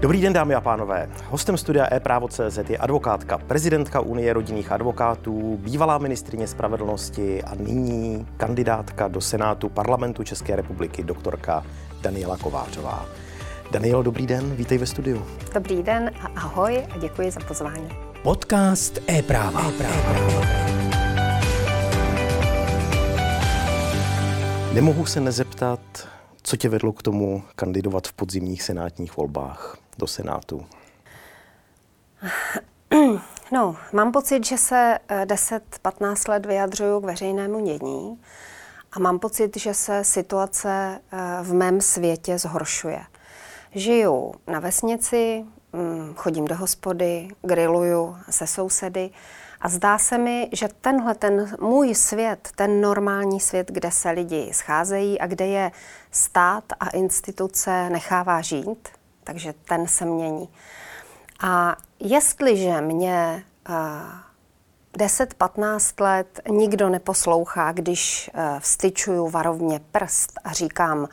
Dobrý 0.00 0.20
den, 0.20 0.32
dámy 0.32 0.54
a 0.54 0.60
pánové. 0.60 1.10
Hostem 1.28 1.56
studia 1.56 1.94
e-právo.cz 1.94 2.58
je 2.68 2.78
advokátka, 2.78 3.38
prezidentka 3.38 4.00
Unie 4.00 4.32
rodinných 4.32 4.72
advokátů, 4.72 5.58
bývalá 5.62 5.98
ministrině 5.98 6.46
spravedlnosti 6.46 7.42
a 7.42 7.54
nyní 7.54 8.26
kandidátka 8.36 9.08
do 9.08 9.20
Senátu 9.20 9.68
parlamentu 9.68 10.24
České 10.24 10.56
republiky, 10.56 11.04
doktorka 11.04 11.64
Daniela 12.00 12.36
Kovářová. 12.36 13.06
Danielo, 13.70 14.02
dobrý 14.02 14.26
den, 14.26 14.56
vítej 14.56 14.78
ve 14.78 14.86
studiu. 14.86 15.26
Dobrý 15.54 15.82
den 15.82 16.10
a 16.20 16.26
ahoj 16.26 16.82
a 16.90 16.98
děkuji 16.98 17.30
za 17.30 17.40
pozvání. 17.48 17.88
Podcast 18.22 18.98
e-práva. 19.10 19.68
e-práva. 19.68 20.46
Nemohu 24.72 25.06
se 25.06 25.20
nezeptat, 25.20 25.80
co 26.42 26.56
tě 26.56 26.68
vedlo 26.68 26.92
k 26.92 27.02
tomu 27.02 27.42
kandidovat 27.56 28.08
v 28.08 28.12
podzimních 28.12 28.62
senátních 28.62 29.16
volbách 29.16 29.87
do 29.98 30.06
Senátu? 30.06 30.66
No, 33.52 33.76
mám 33.92 34.12
pocit, 34.12 34.46
že 34.46 34.58
se 34.58 34.98
10-15 35.24 36.30
let 36.30 36.46
vyjadřuju 36.46 37.00
k 37.00 37.04
veřejnému 37.04 37.64
dění 37.64 38.20
a 38.92 38.98
mám 38.98 39.18
pocit, 39.18 39.56
že 39.56 39.74
se 39.74 40.04
situace 40.04 41.00
eh, 41.12 41.18
v 41.42 41.54
mém 41.54 41.80
světě 41.80 42.38
zhoršuje. 42.38 43.00
Žiju 43.74 44.34
na 44.46 44.60
vesnici, 44.60 45.44
mm, 45.72 46.14
chodím 46.16 46.44
do 46.44 46.56
hospody, 46.56 47.28
grilluju 47.42 48.16
se 48.30 48.46
sousedy 48.46 49.10
a 49.60 49.68
zdá 49.68 49.98
se 49.98 50.18
mi, 50.18 50.48
že 50.52 50.68
tenhle 50.80 51.14
ten 51.14 51.56
můj 51.60 51.94
svět, 51.94 52.48
ten 52.56 52.80
normální 52.80 53.40
svět, 53.40 53.70
kde 53.70 53.90
se 53.90 54.10
lidi 54.10 54.50
scházejí 54.52 55.20
a 55.20 55.26
kde 55.26 55.46
je 55.46 55.72
stát 56.10 56.64
a 56.80 56.88
instituce 56.88 57.90
nechává 57.90 58.40
žít, 58.40 58.88
takže 59.28 59.54
ten 59.64 59.86
se 59.86 60.04
mění. 60.04 60.48
A 61.40 61.76
jestliže 62.00 62.80
mě 62.80 63.44
uh, 63.68 63.74
10-15 64.98 66.02
let 66.04 66.40
nikdo 66.50 66.88
neposlouchá, 66.88 67.72
když 67.72 68.30
uh, 68.34 68.40
vstyčuju 68.58 69.28
varovně 69.28 69.80
prst 69.92 70.32
a 70.44 70.52
říkám, 70.52 71.08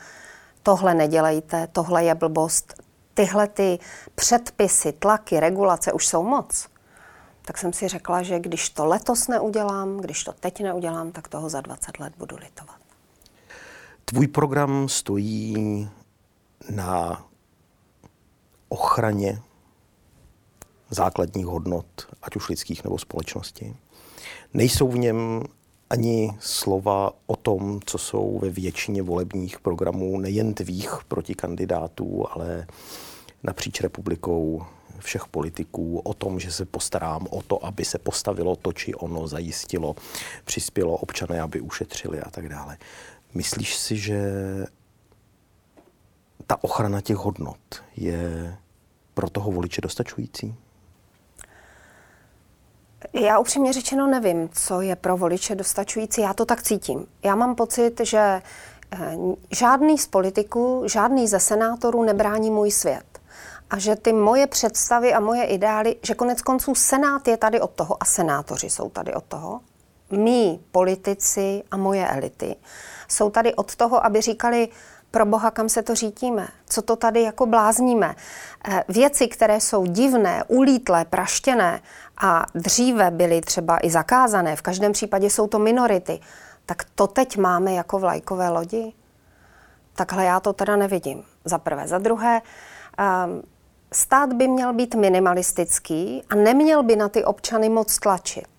tohle 0.62 0.94
nedělejte, 0.94 1.66
tohle 1.72 2.04
je 2.04 2.14
blbost, 2.14 2.82
tyhle 3.14 3.48
ty 3.48 3.78
předpisy, 4.14 4.92
tlaky, 4.92 5.40
regulace 5.40 5.92
už 5.92 6.06
jsou 6.06 6.22
moc, 6.22 6.68
tak 7.42 7.58
jsem 7.58 7.72
si 7.72 7.88
řekla, 7.88 8.22
že 8.22 8.38
když 8.38 8.70
to 8.70 8.86
letos 8.86 9.28
neudělám, 9.28 9.96
když 9.96 10.24
to 10.24 10.32
teď 10.32 10.60
neudělám, 10.60 11.12
tak 11.12 11.28
toho 11.28 11.48
za 11.48 11.60
20 11.60 11.98
let 11.98 12.12
budu 12.18 12.36
litovat. 12.36 12.76
Tvůj 14.04 14.28
program 14.28 14.88
stojí 14.88 15.88
na 16.70 17.26
ochraně 18.68 19.42
základních 20.90 21.46
hodnot, 21.46 21.86
ať 22.22 22.36
už 22.36 22.48
lidských 22.48 22.84
nebo 22.84 22.98
společnosti. 22.98 23.76
Nejsou 24.54 24.88
v 24.88 24.98
něm 24.98 25.42
ani 25.90 26.32
slova 26.40 27.12
o 27.26 27.36
tom, 27.36 27.80
co 27.86 27.98
jsou 27.98 28.38
ve 28.38 28.50
většině 28.50 29.02
volebních 29.02 29.60
programů 29.60 30.18
nejen 30.18 30.54
tvých 30.54 30.90
protikandidátů, 31.08 32.26
ale 32.30 32.66
napříč 33.42 33.80
republikou 33.80 34.66
všech 34.98 35.26
politiků 35.26 35.98
o 35.98 36.14
tom, 36.14 36.40
že 36.40 36.52
se 36.52 36.64
postarám 36.64 37.26
o 37.30 37.42
to, 37.42 37.64
aby 37.64 37.84
se 37.84 37.98
postavilo 37.98 38.56
to, 38.56 38.72
či 38.72 38.94
ono 38.94 39.28
zajistilo, 39.28 39.96
přispělo 40.44 40.96
občané, 40.96 41.40
aby 41.40 41.60
ušetřili 41.60 42.20
a 42.20 42.30
tak 42.30 42.48
dále. 42.48 42.78
Myslíš 43.34 43.76
si, 43.76 43.96
že 43.96 44.20
ta 46.46 46.64
ochrana 46.64 47.00
těch 47.00 47.16
hodnot 47.16 47.82
je 47.96 48.56
pro 49.14 49.30
toho 49.30 49.50
voliče 49.50 49.80
dostačující? 49.80 50.54
Já 53.12 53.38
upřímně 53.38 53.72
řečeno 53.72 54.06
nevím, 54.06 54.48
co 54.48 54.80
je 54.80 54.96
pro 54.96 55.16
voliče 55.16 55.54
dostačující. 55.54 56.20
Já 56.20 56.34
to 56.34 56.44
tak 56.44 56.62
cítím. 56.62 57.06
Já 57.24 57.34
mám 57.34 57.54
pocit, 57.54 58.00
že 58.04 58.42
eh, 58.92 59.16
žádný 59.50 59.98
z 59.98 60.06
politiků, 60.06 60.82
žádný 60.86 61.28
ze 61.28 61.40
senátorů 61.40 62.02
nebrání 62.02 62.50
můj 62.50 62.70
svět. 62.70 63.04
A 63.70 63.78
že 63.78 63.96
ty 63.96 64.12
moje 64.12 64.46
představy 64.46 65.14
a 65.14 65.20
moje 65.20 65.44
ideály, 65.44 65.96
že 66.02 66.14
konec 66.14 66.42
konců 66.42 66.74
Senát 66.74 67.28
je 67.28 67.36
tady 67.36 67.60
od 67.60 67.70
toho 67.70 68.02
a 68.02 68.04
senátoři 68.04 68.70
jsou 68.70 68.90
tady 68.90 69.14
od 69.14 69.24
toho, 69.24 69.60
mý 70.10 70.60
politici 70.72 71.62
a 71.70 71.76
moje 71.76 72.08
elity 72.08 72.56
jsou 73.08 73.30
tady 73.30 73.54
od 73.54 73.76
toho, 73.76 74.06
aby 74.06 74.20
říkali, 74.20 74.68
pro 75.10 75.26
boha, 75.26 75.50
kam 75.50 75.68
se 75.68 75.82
to 75.82 75.94
řítíme, 75.94 76.48
co 76.68 76.82
to 76.82 76.96
tady 76.96 77.22
jako 77.22 77.46
blázníme. 77.46 78.14
Eh, 78.68 78.84
věci, 78.88 79.28
které 79.28 79.60
jsou 79.60 79.86
divné, 79.86 80.44
ulítlé, 80.48 81.04
praštěné 81.04 81.80
a 82.20 82.46
dříve 82.54 83.10
byly 83.10 83.40
třeba 83.40 83.78
i 83.82 83.90
zakázané, 83.90 84.56
v 84.56 84.62
každém 84.62 84.92
případě 84.92 85.30
jsou 85.30 85.46
to 85.46 85.58
minority, 85.58 86.20
tak 86.66 86.84
to 86.94 87.06
teď 87.06 87.36
máme 87.36 87.72
jako 87.72 87.98
vlajkové 87.98 88.48
lodi? 88.48 88.92
Takhle 89.94 90.24
já 90.24 90.40
to 90.40 90.52
teda 90.52 90.76
nevidím. 90.76 91.22
Za 91.44 91.58
prvé. 91.58 91.88
Za 91.88 91.98
druhé, 91.98 92.42
ehm, 92.98 93.42
stát 93.92 94.32
by 94.32 94.48
měl 94.48 94.72
být 94.72 94.94
minimalistický 94.94 96.22
a 96.30 96.34
neměl 96.34 96.82
by 96.82 96.96
na 96.96 97.08
ty 97.08 97.24
občany 97.24 97.68
moc 97.68 97.98
tlačit. 97.98 98.55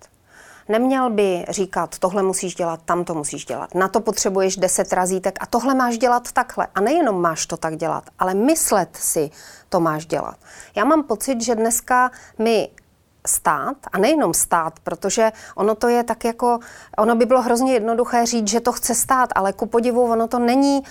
Neměl 0.68 1.10
by 1.10 1.44
říkat, 1.48 1.98
tohle 1.98 2.22
musíš 2.22 2.54
dělat, 2.54 2.80
tam 2.84 3.04
to 3.04 3.14
musíš 3.14 3.44
dělat, 3.44 3.74
na 3.74 3.88
to 3.88 4.00
potřebuješ 4.00 4.56
deset 4.56 4.92
razítek 4.92 5.38
a 5.40 5.46
tohle 5.46 5.74
máš 5.74 5.98
dělat 5.98 6.32
takhle. 6.32 6.66
A 6.74 6.80
nejenom 6.80 7.20
máš 7.20 7.46
to 7.46 7.56
tak 7.56 7.76
dělat, 7.76 8.04
ale 8.18 8.34
myslet 8.34 8.96
si, 8.96 9.30
to 9.68 9.80
máš 9.80 10.06
dělat. 10.06 10.36
Já 10.76 10.84
mám 10.84 11.02
pocit, 11.02 11.40
že 11.40 11.54
dneska 11.54 12.10
my 12.38 12.70
stát, 13.26 13.76
a 13.92 13.98
nejenom 13.98 14.34
stát, 14.34 14.80
protože 14.84 15.32
ono 15.54 15.74
to 15.74 15.88
je 15.88 16.04
tak 16.04 16.24
jako, 16.24 16.58
ono 16.98 17.14
by 17.14 17.26
bylo 17.26 17.42
hrozně 17.42 17.72
jednoduché 17.72 18.26
říct, 18.26 18.48
že 18.48 18.60
to 18.60 18.72
chce 18.72 18.94
stát, 18.94 19.30
ale 19.34 19.52
ku 19.52 19.66
podivu 19.66 20.02
ono 20.02 20.28
to 20.28 20.38
není, 20.38 20.82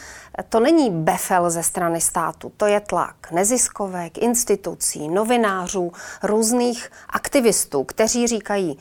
to 0.49 0.59
není 0.59 0.91
befel 0.91 1.49
ze 1.49 1.63
strany 1.63 2.01
státu, 2.01 2.51
to 2.57 2.65
je 2.65 2.79
tlak 2.79 3.31
neziskovek, 3.31 4.17
institucí, 4.17 5.09
novinářů, 5.09 5.91
různých 6.23 6.91
aktivistů, 7.09 7.83
kteří 7.83 8.27
říkají, 8.27 8.77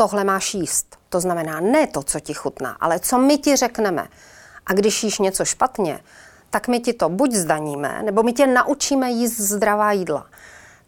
tohle 0.00 0.24
máš 0.24 0.54
jíst. 0.54 0.98
To 1.08 1.20
znamená 1.20 1.60
ne 1.60 1.86
to, 1.86 2.02
co 2.02 2.20
ti 2.20 2.34
chutná, 2.34 2.76
ale 2.80 3.00
co 3.00 3.18
my 3.18 3.38
ti 3.38 3.56
řekneme. 3.56 4.08
A 4.66 4.72
když 4.72 5.04
jíš 5.04 5.18
něco 5.18 5.44
špatně, 5.44 6.00
tak 6.50 6.68
my 6.68 6.80
ti 6.80 6.92
to 6.92 7.08
buď 7.08 7.32
zdaníme, 7.32 8.02
nebo 8.02 8.22
my 8.22 8.32
tě 8.32 8.46
naučíme 8.46 9.10
jíst 9.10 9.40
zdravá 9.40 9.92
jídla. 9.92 10.26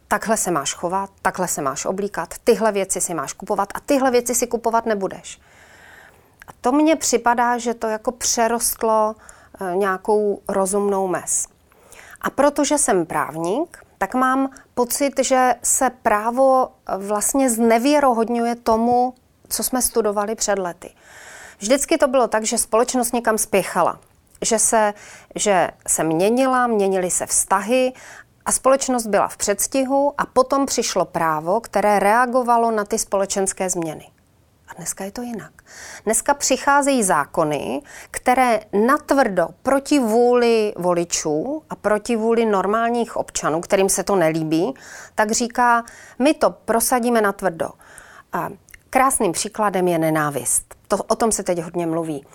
Takhle 0.08 0.36
se 0.36 0.50
máš 0.50 0.74
chovat, 0.74 1.10
takhle 1.22 1.48
se 1.48 1.62
máš 1.62 1.84
oblíkat, 1.84 2.34
tyhle 2.44 2.72
věci 2.72 3.00
si 3.00 3.14
máš 3.14 3.32
kupovat 3.32 3.68
a 3.74 3.80
tyhle 3.80 4.10
věci 4.10 4.34
si 4.34 4.46
kupovat 4.46 4.86
nebudeš. 4.86 5.40
A 6.46 6.50
to 6.60 6.72
mně 6.72 6.96
připadá, 6.96 7.58
že 7.58 7.74
to 7.74 7.86
jako 7.86 8.12
přerostlo 8.12 9.14
eh, 9.60 9.76
nějakou 9.76 10.40
rozumnou 10.48 11.08
mes. 11.08 11.46
A 12.20 12.30
protože 12.30 12.78
jsem 12.78 13.06
právník, 13.06 13.81
tak 14.02 14.14
mám 14.14 14.50
pocit, 14.74 15.12
že 15.20 15.54
se 15.62 15.90
právo 15.90 16.68
vlastně 16.98 17.50
znevěrohodňuje 17.50 18.56
tomu, 18.56 19.14
co 19.48 19.62
jsme 19.62 19.82
studovali 19.82 20.34
před 20.34 20.58
lety. 20.58 20.90
Vždycky 21.58 21.98
to 21.98 22.08
bylo 22.08 22.28
tak, 22.28 22.44
že 22.44 22.58
společnost 22.58 23.12
někam 23.12 23.38
spěchala, 23.38 24.00
že 24.44 24.58
se, 24.58 24.94
že 25.34 25.70
se 25.86 26.04
měnila, 26.04 26.66
měnily 26.66 27.10
se 27.10 27.26
vztahy 27.26 27.92
a 28.44 28.52
společnost 28.52 29.06
byla 29.06 29.28
v 29.28 29.36
předstihu 29.36 30.14
a 30.18 30.26
potom 30.26 30.66
přišlo 30.66 31.04
právo, 31.04 31.60
které 31.60 31.98
reagovalo 31.98 32.70
na 32.70 32.84
ty 32.84 32.98
společenské 32.98 33.70
změny. 33.70 34.10
A 34.72 34.74
dneska 34.74 35.04
je 35.04 35.12
to 35.12 35.22
jinak. 35.22 35.52
Dneska 36.04 36.34
přicházejí 36.34 37.02
zákony, 37.02 37.82
které 38.10 38.60
natvrdo 38.86 39.48
proti 39.62 39.98
vůli 39.98 40.72
voličů 40.76 41.62
a 41.70 41.74
proti 41.74 42.16
vůli 42.16 42.46
normálních 42.46 43.16
občanů, 43.16 43.60
kterým 43.60 43.88
se 43.88 44.02
to 44.02 44.16
nelíbí, 44.16 44.74
tak 45.14 45.30
říká, 45.30 45.84
my 46.18 46.34
to 46.34 46.50
prosadíme 46.50 47.20
natvrdo. 47.20 47.68
A 48.32 48.48
krásným 48.90 49.32
příkladem 49.32 49.88
je 49.88 49.98
nenávist. 49.98 50.74
To, 50.88 50.96
o 50.96 51.16
tom 51.16 51.32
se 51.32 51.42
teď 51.42 51.62
hodně 51.62 51.86
mluví. 51.86 52.26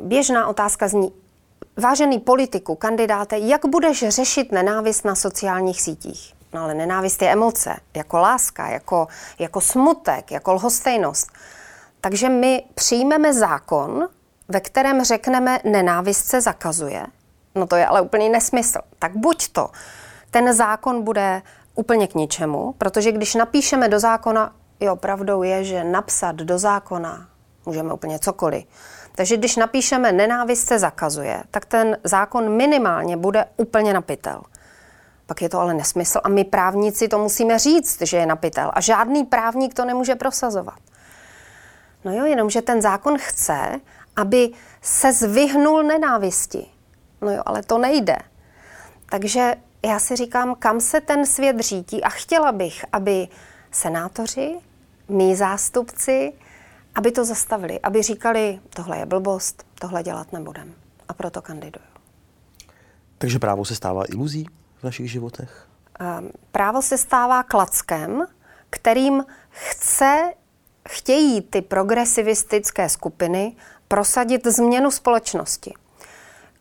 Běžná 0.00 0.46
otázka 0.46 0.88
zní, 0.88 1.12
vážený 1.76 2.18
politiku, 2.18 2.74
kandidáte, 2.74 3.38
jak 3.38 3.66
budeš 3.66 4.08
řešit 4.08 4.52
nenávist 4.52 5.04
na 5.04 5.14
sociálních 5.14 5.82
sítích? 5.82 6.35
No 6.56 6.62
ale 6.62 6.74
nenávist 6.74 7.22
je 7.22 7.32
emoce, 7.32 7.76
jako 7.94 8.18
láska, 8.18 8.68
jako, 8.68 9.08
jako 9.38 9.60
smutek, 9.60 10.30
jako 10.30 10.52
lhostejnost. 10.52 11.32
Takže 12.00 12.28
my 12.28 12.64
přijmeme 12.74 13.34
zákon, 13.34 14.08
ve 14.48 14.60
kterém 14.60 15.04
řekneme, 15.04 15.58
nenávist 15.64 16.26
se 16.26 16.40
zakazuje. 16.40 17.06
No 17.54 17.66
to 17.66 17.76
je 17.76 17.86
ale 17.86 18.00
úplný 18.00 18.28
nesmysl. 18.28 18.78
Tak 18.98 19.16
buď 19.16 19.48
to, 19.48 19.70
ten 20.30 20.52
zákon 20.54 21.02
bude 21.02 21.42
úplně 21.74 22.06
k 22.06 22.14
ničemu, 22.14 22.74
protože 22.78 23.12
když 23.12 23.34
napíšeme 23.34 23.88
do 23.88 24.00
zákona, 24.00 24.52
jo, 24.80 24.96
pravdou 24.96 25.42
je, 25.42 25.64
že 25.64 25.84
napsat 25.84 26.36
do 26.36 26.58
zákona 26.58 27.28
můžeme 27.66 27.92
úplně 27.92 28.18
cokoliv. 28.18 28.64
Takže 29.14 29.36
když 29.36 29.56
napíšeme 29.56 30.12
nenávist 30.12 30.66
se 30.66 30.78
zakazuje, 30.78 31.42
tak 31.50 31.64
ten 31.64 31.96
zákon 32.04 32.56
minimálně 32.56 33.16
bude 33.16 33.44
úplně 33.56 33.94
napitel. 33.94 34.42
Pak 35.26 35.42
je 35.42 35.48
to 35.48 35.60
ale 35.60 35.74
nesmysl 35.74 36.20
a 36.24 36.28
my 36.28 36.44
právníci 36.44 37.08
to 37.08 37.18
musíme 37.18 37.58
říct, 37.58 38.02
že 38.02 38.16
je 38.16 38.26
napitel 38.26 38.70
a 38.74 38.80
žádný 38.80 39.24
právník 39.24 39.74
to 39.74 39.84
nemůže 39.84 40.14
prosazovat. 40.14 40.78
No 42.04 42.12
jo, 42.12 42.24
jenomže 42.24 42.62
ten 42.62 42.82
zákon 42.82 43.16
chce, 43.18 43.80
aby 44.16 44.50
se 44.82 45.12
zvyhnul 45.12 45.82
nenávisti. 45.82 46.66
No 47.20 47.30
jo, 47.30 47.42
ale 47.46 47.62
to 47.62 47.78
nejde. 47.78 48.16
Takže 49.10 49.54
já 49.86 49.98
si 49.98 50.16
říkám, 50.16 50.54
kam 50.54 50.80
se 50.80 51.00
ten 51.00 51.26
svět 51.26 51.60
řídí 51.60 52.02
a 52.02 52.08
chtěla 52.08 52.52
bych, 52.52 52.84
aby 52.92 53.28
senátoři, 53.70 54.58
mý 55.08 55.36
zástupci, 55.36 56.32
aby 56.94 57.12
to 57.12 57.24
zastavili, 57.24 57.80
aby 57.80 58.02
říkali, 58.02 58.60
tohle 58.70 58.98
je 58.98 59.06
blbost, 59.06 59.66
tohle 59.80 60.02
dělat 60.02 60.32
nebudem. 60.32 60.74
A 61.08 61.14
proto 61.14 61.42
kandiduju. 61.42 61.86
Takže 63.18 63.38
právo 63.38 63.64
se 63.64 63.74
stává 63.74 64.04
iluzí 64.08 64.46
v 64.80 64.84
našich 64.84 65.10
životech? 65.10 65.66
Právo 66.52 66.82
se 66.82 66.98
stává 66.98 67.42
klackem, 67.42 68.26
kterým 68.70 69.24
chce, 69.50 70.32
chtějí 70.88 71.40
ty 71.40 71.62
progresivistické 71.62 72.88
skupiny 72.88 73.56
prosadit 73.88 74.46
změnu 74.46 74.90
společnosti. 74.90 75.74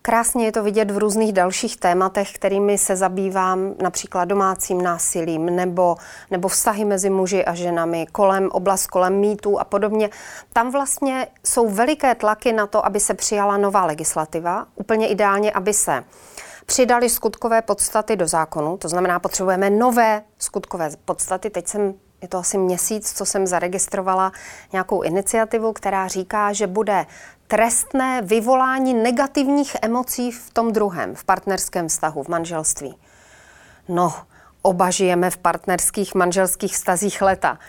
Krásně 0.02 0.46
je 0.46 0.52
to 0.52 0.64
vidět 0.64 0.92
v 0.92 0.98
různých 0.98 1.34
dalších 1.34 1.78
tématech, 1.78 2.32
kterými 2.34 2.78
se 2.78 2.96
zabývám, 2.96 3.74
například 3.82 4.26
domácím 4.26 4.82
násilím 4.82 5.46
nebo, 5.46 5.98
nebo 6.32 6.48
vztahy 6.48 6.86
mezi 6.86 7.10
muži 7.10 7.46
a 7.46 7.54
ženami, 7.54 8.08
kolem 8.12 8.50
oblast 8.52 8.88
kolem 8.88 9.20
mýtů 9.20 9.60
a 9.60 9.64
podobně. 9.64 10.10
Tam 10.54 10.72
vlastně 10.72 11.28
jsou 11.46 11.70
veliké 11.70 12.16
tlaky 12.16 12.54
na 12.54 12.68
to, 12.68 12.86
aby 12.86 13.00
se 13.00 13.14
přijala 13.14 13.58
nová 13.58 13.86
legislativa, 13.86 14.68
úplně 14.76 15.08
ideálně, 15.08 15.52
aby 15.52 15.74
se 15.74 16.04
přidali 16.66 17.10
skutkové 17.10 17.62
podstaty 17.62 18.16
do 18.16 18.28
zákonu, 18.28 18.78
to 18.78 18.90
znamená, 18.90 19.20
potřebujeme 19.20 19.70
nové 19.70 20.24
skutkové 20.38 20.90
podstaty. 21.06 21.50
Teď 21.50 21.68
jsem 21.68 21.94
je 22.22 22.28
to 22.28 22.38
asi 22.38 22.58
měsíc, 22.58 23.14
co 23.14 23.26
jsem 23.26 23.48
zaregistrovala 23.48 24.32
nějakou 24.72 25.02
iniciativu, 25.02 25.74
která 25.74 26.08
říká, 26.08 26.54
že 26.54 26.68
bude 26.68 27.06
trestné 27.48 28.22
vyvolání 28.22 28.94
negativních 28.94 29.76
emocí 29.82 30.32
v 30.32 30.54
tom 30.54 30.74
druhém, 30.74 31.16
v 31.16 31.24
partnerském 31.24 31.88
vztahu, 31.88 32.24
v 32.24 32.28
manželství. 32.28 32.98
No, 33.88 34.14
oba 34.62 34.90
žijeme 34.90 35.30
v 35.30 35.38
partnerských 35.38 36.16
manželských 36.16 36.74
vztazích 36.74 37.22
leta. 37.22 37.60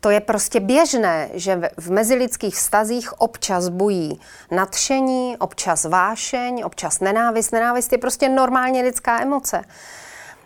To 0.00 0.10
je 0.10 0.20
prostě 0.20 0.60
běžné, 0.60 1.30
že 1.34 1.70
v 1.76 1.90
mezilidských 1.90 2.54
vztazích 2.54 3.20
občas 3.20 3.68
bují 3.68 4.20
nadšení, 4.50 5.36
občas 5.36 5.84
vášeň, 5.84 6.62
občas 6.64 7.00
nenávist. 7.00 7.52
Nenávist 7.52 7.92
je 7.92 7.98
prostě 7.98 8.28
normálně 8.28 8.82
lidská 8.82 9.22
emoce. 9.22 9.64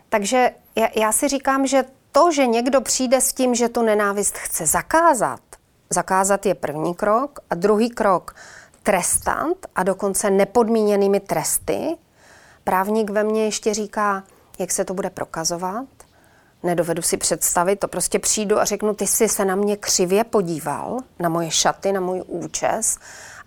Takže 0.08 0.50
já, 0.96 1.12
si 1.12 1.28
říkám, 1.28 1.66
že 1.66 1.84
to, 2.12 2.32
že 2.32 2.46
někdo 2.46 2.80
přijde 2.80 3.20
s 3.20 3.32
tím, 3.32 3.54
že 3.54 3.68
tu 3.68 3.82
nenávist 3.82 4.36
chce 4.38 4.66
zakázat, 4.66 5.40
zakázat 5.90 6.46
je 6.46 6.54
první 6.54 6.94
krok 6.94 7.40
a 7.50 7.54
druhý 7.54 7.90
krok 7.90 8.34
trestant 8.82 9.66
a 9.74 9.82
dokonce 9.82 10.30
nepodmíněnými 10.30 11.20
tresty. 11.20 11.96
Právník 12.64 13.10
ve 13.10 13.24
mně 13.24 13.44
ještě 13.44 13.74
říká, 13.74 14.24
jak 14.58 14.70
se 14.70 14.84
to 14.84 14.94
bude 14.94 15.10
prokazovat. 15.10 15.86
Nedovedu 16.62 17.02
si 17.02 17.16
představit, 17.16 17.76
to 17.76 17.88
prostě 17.88 18.18
přijdu 18.18 18.60
a 18.60 18.64
řeknu, 18.64 18.94
ty 18.94 19.06
jsi 19.06 19.28
se 19.28 19.44
na 19.44 19.54
mě 19.54 19.76
křivě 19.76 20.24
podíval, 20.24 20.98
na 21.18 21.28
moje 21.28 21.50
šaty, 21.50 21.92
na 21.92 22.00
můj 22.00 22.22
účes 22.26 22.98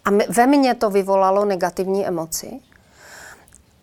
a 0.05 0.09
ve 0.29 0.47
mně 0.47 0.75
to 0.75 0.89
vyvolalo 0.89 1.45
negativní 1.45 2.07
emoci. 2.07 2.59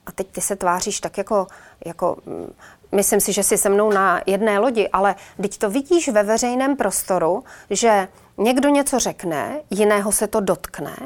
A 0.07 0.13
teď 0.13 0.27
ty 0.33 0.41
se 0.41 0.57
tváříš 0.57 1.01
tak 1.01 1.19
jako, 1.19 1.47
jako 1.85 2.17
mm, 2.27 2.53
myslím 2.93 3.21
si, 3.21 3.33
že 3.33 3.43
jsi 3.43 3.59
se 3.59 3.69
mnou 3.69 3.91
na 3.91 4.23
jedné 4.27 4.59
lodi, 4.59 4.89
ale 4.89 5.15
teď 5.43 5.59
to 5.59 5.71
vidíš 5.71 6.09
ve 6.09 6.23
veřejném 6.23 6.77
prostoru, 6.77 7.45
že 7.71 8.09
někdo 8.39 8.69
něco 8.69 8.99
řekne, 8.99 9.61
jiného 9.71 10.13
se 10.13 10.27
to 10.27 10.41
dotkne 10.41 10.97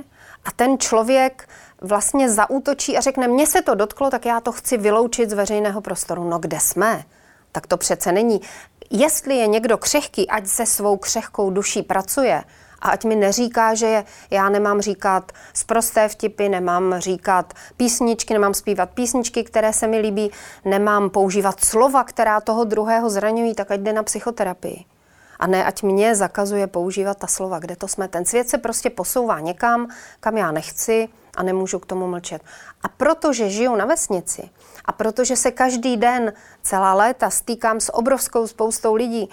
a 0.44 0.50
ten 0.56 0.78
člověk 0.78 1.48
vlastně 1.80 2.30
zaútočí 2.30 2.96
a 2.96 3.00
řekne, 3.00 3.28
mně 3.28 3.46
se 3.46 3.62
to 3.62 3.74
dotklo, 3.74 4.10
tak 4.10 4.26
já 4.26 4.40
to 4.40 4.52
chci 4.52 4.76
vyloučit 4.76 5.30
z 5.30 5.32
veřejného 5.32 5.80
prostoru. 5.80 6.28
No 6.28 6.38
kde 6.38 6.60
jsme? 6.60 7.04
Tak 7.56 7.66
to 7.66 7.76
přece 7.76 8.12
není. 8.12 8.40
Jestli 8.90 9.36
je 9.36 9.46
někdo 9.46 9.78
křehký, 9.78 10.28
ať 10.30 10.46
se 10.46 10.66
svou 10.66 10.96
křehkou 10.96 11.50
duší 11.50 11.82
pracuje, 11.82 12.44
a 12.80 12.88
ať 12.88 13.04
mi 13.04 13.16
neříká, 13.16 13.74
že 13.74 14.04
já 14.30 14.48
nemám 14.48 14.80
říkat 14.80 15.32
zprosté 15.54 16.08
vtipy, 16.08 16.48
nemám 16.48 16.94
říkat 16.98 17.54
písničky, 17.76 18.32
nemám 18.32 18.54
zpívat 18.54 18.90
písničky, 18.90 19.44
které 19.44 19.72
se 19.72 19.86
mi 19.86 19.98
líbí, 19.98 20.30
nemám 20.64 21.10
používat 21.10 21.64
slova, 21.64 22.04
která 22.04 22.40
toho 22.40 22.64
druhého 22.64 23.10
zraňují, 23.10 23.54
tak 23.54 23.70
ať 23.70 23.80
jde 23.80 23.92
na 23.92 24.02
psychoterapii. 24.02 24.84
A 25.38 25.46
ne, 25.46 25.64
ať 25.64 25.82
mě 25.82 26.14
zakazuje 26.14 26.66
používat 26.66 27.18
ta 27.18 27.26
slova, 27.26 27.58
kde 27.58 27.76
to 27.76 27.88
jsme. 27.88 28.08
Ten 28.08 28.24
svět 28.24 28.48
se 28.48 28.58
prostě 28.58 28.90
posouvá 28.90 29.40
někam, 29.40 29.88
kam 30.20 30.36
já 30.36 30.50
nechci 30.50 31.08
a 31.36 31.42
nemůžu 31.42 31.78
k 31.78 31.86
tomu 31.86 32.06
mlčet. 32.06 32.42
A 32.82 32.88
protože 32.88 33.50
žiju 33.50 33.76
na 33.76 33.84
vesnici 33.84 34.50
a 34.86 34.92
protože 34.92 35.36
se 35.36 35.50
každý 35.50 35.96
den, 35.96 36.32
celá 36.62 36.94
léta 36.94 37.30
stýkám 37.30 37.80
s 37.80 37.94
obrovskou 37.94 38.46
spoustou 38.46 38.94
lidí, 38.94 39.28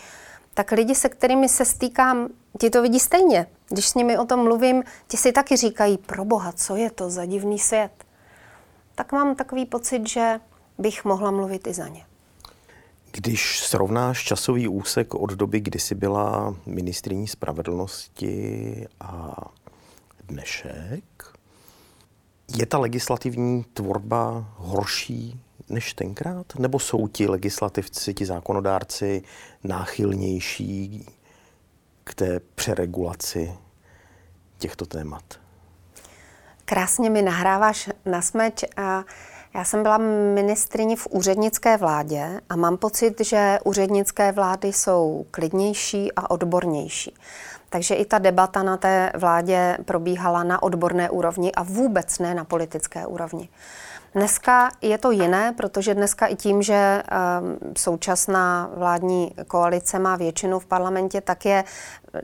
tak 0.54 0.72
lidi, 0.72 0.96
se 0.96 1.10
kterými 1.10 1.50
se 1.50 1.66
stýkám, 1.66 2.28
ti 2.60 2.70
to 2.70 2.82
vidí 2.82 3.00
stejně. 3.00 3.48
Když 3.70 3.90
s 3.90 3.96
nimi 3.96 4.18
o 4.18 4.26
tom 4.26 4.44
mluvím, 4.44 4.84
ti 5.08 5.18
si 5.18 5.32
taky 5.32 5.58
říkají, 5.58 5.98
pro 5.98 6.26
boha, 6.26 6.52
co 6.52 6.76
je 6.76 6.92
to 6.92 7.10
za 7.10 7.26
divný 7.26 7.60
svět. 7.60 7.92
Tak 8.96 9.12
mám 9.12 9.36
takový 9.36 9.66
pocit, 9.66 10.10
že 10.10 10.40
bych 10.78 11.06
mohla 11.06 11.32
mluvit 11.32 11.68
i 11.68 11.74
za 11.74 11.88
ně. 11.88 12.06
Když 13.12 13.60
srovnáš 13.60 14.24
časový 14.24 14.68
úsek 14.68 15.16
od 15.16 15.30
doby, 15.32 15.60
kdy 15.60 15.80
jsi 15.80 15.96
byla 15.96 16.56
ministriní 16.66 17.28
spravedlnosti 17.28 18.88
a 19.00 19.36
dnešek, 20.24 21.04
je 22.56 22.66
ta 22.66 22.78
legislativní 22.78 23.66
tvorba 23.74 24.46
horší 24.58 25.43
než 25.70 25.94
tenkrát? 25.94 26.46
Nebo 26.60 26.80
jsou 26.80 27.08
ti 27.08 27.28
legislativci, 27.28 28.14
ti 28.14 28.26
zákonodárci 28.26 29.24
náchylnější 29.64 31.06
k 32.04 32.14
té 32.14 32.40
přeregulaci 32.56 33.54
těchto 34.58 34.86
témat? 34.86 35.24
Krásně 36.66 37.10
mi 37.10 37.22
nahráváš 37.22 37.90
na 38.06 38.22
smeč 38.22 38.64
a 38.78 39.04
já 39.56 39.64
jsem 39.64 39.84
byla 39.84 39.98
ministriní 40.34 40.96
v 40.96 41.08
úřednické 41.10 41.78
vládě 41.78 42.42
a 42.50 42.56
mám 42.56 42.78
pocit, 42.78 43.22
že 43.22 43.60
úřednické 43.64 44.32
vlády 44.32 44.74
jsou 44.74 45.26
klidnější 45.32 46.12
a 46.16 46.32
odbornější. 46.32 47.16
Takže 47.70 47.96
i 47.96 48.06
ta 48.06 48.20
debata 48.20 48.64
na 48.64 48.78
té 48.78 49.12
vládě 49.16 49.78
probíhala 49.86 50.44
na 50.44 50.64
odborné 50.64 51.10
úrovni 51.10 51.52
a 51.52 51.64
vůbec 51.64 52.20
ne 52.20 52.36
na 52.36 52.46
politické 52.46 53.06
úrovni. 53.06 53.50
Dneska 54.16 54.72
je 54.82 54.98
to 54.98 55.12
jiné, 55.12 55.54
protože 55.58 55.94
dneska 55.94 56.26
i 56.26 56.36
tím, 56.36 56.62
že 56.62 57.04
um, 57.04 57.74
současná 57.78 58.70
vládní 58.76 59.36
koalice 59.48 60.00
má 60.00 60.16
většinu 60.16 60.60
v 60.60 60.66
parlamentě, 60.66 61.22
tak 61.22 61.46
je, 61.46 61.64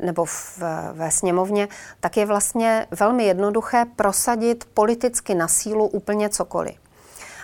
nebo 0.04 0.26
v, 0.26 0.62
ve 0.94 1.12
sněmovně, 1.12 1.68
tak 2.00 2.18
je 2.18 2.26
vlastně 2.26 2.88
velmi 2.92 3.24
jednoduché 3.24 3.86
prosadit 3.96 4.66
politicky 4.74 5.36
na 5.36 5.48
sílu 5.48 5.88
úplně 5.88 6.30
cokoliv. 6.30 6.76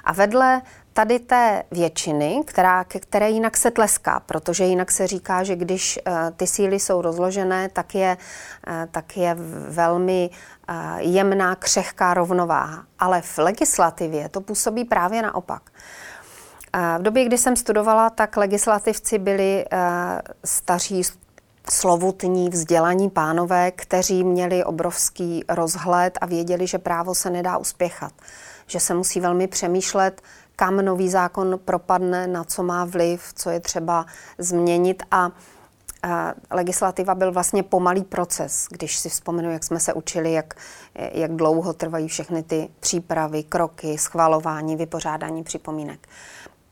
A 0.03 0.13
vedle 0.13 0.61
tady 0.95 1.19
té 1.19 1.63
většiny, 1.71 2.41
která, 2.45 2.83
ke 2.83 2.99
které 2.99 3.29
jinak 3.29 3.57
se 3.57 3.71
tleská, 3.71 4.19
protože 4.19 4.63
jinak 4.63 4.91
se 4.91 5.07
říká, 5.07 5.43
že 5.43 5.55
když 5.55 5.99
uh, 6.07 6.13
ty 6.37 6.47
síly 6.47 6.79
jsou 6.79 7.01
rozložené, 7.01 7.69
tak 7.69 7.95
je, 7.95 8.17
uh, 8.67 8.73
tak 8.91 9.17
je 9.17 9.35
velmi 9.69 10.29
uh, 10.69 10.75
jemná, 10.97 11.55
křehká 11.55 12.13
rovnováha. 12.13 12.83
Ale 12.99 13.21
v 13.21 13.37
legislativě 13.37 14.29
to 14.29 14.41
působí 14.41 14.85
právě 14.85 15.21
naopak. 15.21 15.61
V 16.99 17.01
době, 17.01 17.25
kdy 17.25 17.37
jsem 17.37 17.55
studovala, 17.55 18.09
tak 18.09 18.37
legislativci 18.37 19.17
byli 19.17 19.65
staří 20.45 21.01
slovutní, 21.69 22.49
vzdělaní 22.49 23.09
pánové, 23.09 23.71
kteří 23.71 24.23
měli 24.23 24.63
obrovský 24.63 25.43
rozhled 25.49 26.17
a 26.21 26.25
věděli, 26.25 26.67
že 26.67 26.77
právo 26.77 27.15
se 27.15 27.29
nedá 27.29 27.57
uspěchat 27.57 28.11
že 28.67 28.79
se 28.79 28.93
musí 28.93 29.19
velmi 29.19 29.47
přemýšlet, 29.47 30.21
kam 30.55 30.77
nový 30.77 31.09
zákon 31.09 31.59
propadne, 31.65 32.27
na 32.27 32.43
co 32.43 32.63
má 32.63 32.85
vliv, 32.85 33.33
co 33.35 33.49
je 33.49 33.59
třeba 33.59 34.05
změnit 34.37 35.03
a 35.11 35.31
legislativa 36.51 37.15
byl 37.15 37.31
vlastně 37.31 37.63
pomalý 37.63 38.03
proces, 38.03 38.67
když 38.69 38.97
si 38.97 39.09
vzpomenu, 39.09 39.51
jak 39.51 39.63
jsme 39.63 39.79
se 39.79 39.93
učili, 39.93 40.33
jak, 40.33 40.53
jak 40.95 41.31
dlouho 41.35 41.73
trvají 41.73 42.07
všechny 42.07 42.43
ty 42.43 42.69
přípravy, 42.79 43.43
kroky, 43.43 43.97
schvalování, 43.97 44.75
vypořádání 44.75 45.43
připomínek. 45.43 46.07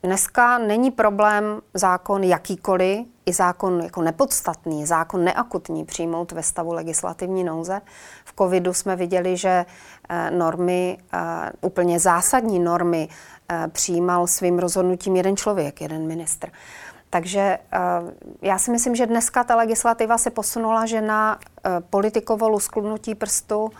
Dneska 0.04 0.58
není 0.58 0.90
problém 0.90 1.60
zákon 1.74 2.24
jakýkoliv, 2.24 3.06
i 3.26 3.32
zákon 3.32 3.80
jako 3.80 4.02
nepodstatný, 4.02 4.86
zákon 4.86 5.24
neakutní 5.24 5.84
přijmout 5.84 6.32
ve 6.32 6.42
stavu 6.42 6.72
legislativní 6.72 7.44
nouze. 7.44 7.80
V 8.24 8.34
covidu 8.38 8.74
jsme 8.74 8.96
viděli, 8.96 9.36
že 9.36 9.66
eh, 10.08 10.30
normy, 10.30 10.98
eh, 11.12 11.18
úplně 11.60 12.00
zásadní 12.00 12.58
normy 12.58 13.08
eh, 13.48 13.68
přijímal 13.68 14.26
svým 14.26 14.58
rozhodnutím 14.58 15.16
jeden 15.16 15.36
člověk, 15.36 15.80
jeden 15.80 16.06
ministr. 16.06 16.50
Takže 17.10 17.58
já 18.42 18.58
si 18.58 18.70
myslím, 18.70 18.94
že 18.94 19.06
dneska 19.06 19.44
ta 19.44 19.56
legislativa 19.56 20.18
se 20.18 20.30
posunula, 20.30 20.86
že 20.86 21.00
na 21.00 21.38
politikovo 21.90 22.48
lusknutí 22.48 23.14
prstu 23.14 23.70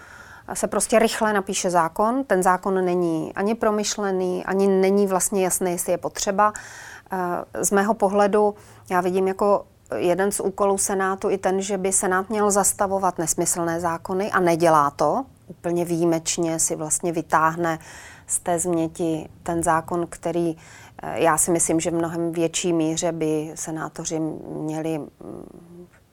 se 0.55 0.67
prostě 0.67 0.99
rychle 0.99 1.33
napíše 1.33 1.71
zákon. 1.71 2.25
Ten 2.25 2.43
zákon 2.43 2.85
není 2.85 3.33
ani 3.35 3.55
promyšlený, 3.55 4.45
ani 4.45 4.69
není 4.69 5.07
vlastně 5.07 5.45
jasné, 5.45 5.71
jestli 5.71 5.93
je 5.93 5.99
potřeba. 5.99 6.53
Z 7.63 7.71
mého 7.71 7.95
pohledu 7.95 8.55
já 8.91 9.01
vidím 9.01 9.29
jako 9.29 9.65
jeden 9.97 10.33
z 10.33 10.41
úkolů 10.41 10.79
Senátu 10.79 11.31
i 11.31 11.39
ten, 11.39 11.63
že 11.63 11.79
by 11.79 11.93
Senát 11.93 12.31
měl 12.31 12.51
zastavovat 12.51 13.19
nesmyslné 13.19 13.81
zákony 13.81 14.31
a 14.31 14.41
nedělá 14.41 14.91
to. 14.91 15.25
Úplně 15.47 15.85
výjimečně 15.85 16.59
si 16.59 16.77
vlastně 16.77 17.13
vytáhne 17.13 17.79
z 18.27 18.39
té 18.39 18.59
změti 18.59 19.29
ten 19.43 19.63
zákon, 19.63 20.07
který 20.09 20.57
eh, 21.03 21.21
já 21.21 21.39
si 21.39 21.51
myslím, 21.51 21.81
že 21.81 21.91
v 21.91 21.95
mnohem 21.95 22.33
větší 22.33 22.73
míře 22.73 23.13
by 23.13 23.53
senátoři 23.55 24.21
měli 24.49 24.99
mm, 24.99 25.09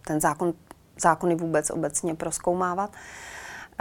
ten 0.08 0.22
zákon, 0.22 0.54
zákony 1.02 1.36
vůbec 1.36 1.70
obecně 1.70 2.16
proskoumávat. 2.16 2.92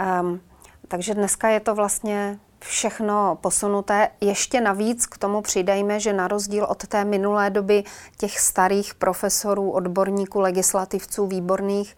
Um, 0.01 0.41
takže 0.87 1.13
dneska 1.13 1.49
je 1.49 1.59
to 1.59 1.75
vlastně 1.75 2.39
všechno 2.59 3.37
posunuté. 3.41 4.09
Ještě 4.21 4.61
navíc 4.61 5.05
k 5.05 5.17
tomu 5.17 5.41
přidejme, 5.41 5.99
že 5.99 6.13
na 6.13 6.27
rozdíl 6.27 6.63
od 6.69 6.87
té 6.87 7.05
minulé 7.05 7.49
doby 7.49 7.83
těch 8.17 8.39
starých 8.39 8.95
profesorů, 8.95 9.71
odborníků, 9.71 10.39
legislativců 10.39 11.27
výborných, 11.27 11.97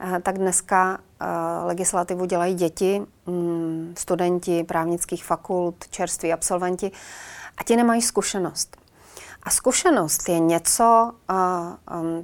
eh, 0.00 0.20
tak 0.20 0.38
dneska 0.38 0.98
eh, 1.20 1.26
legislativu 1.64 2.24
dělají 2.24 2.54
děti, 2.54 3.02
mm, 3.26 3.94
studenti 3.98 4.64
právnických 4.64 5.24
fakult, 5.24 5.88
čerství 5.90 6.32
absolventi 6.32 6.90
a 7.58 7.64
ti 7.64 7.76
nemají 7.76 8.02
zkušenost. 8.02 8.83
A 9.44 9.50
zkušenost 9.50 10.28
je 10.28 10.38
něco, 10.38 11.12
eh, 11.30 11.34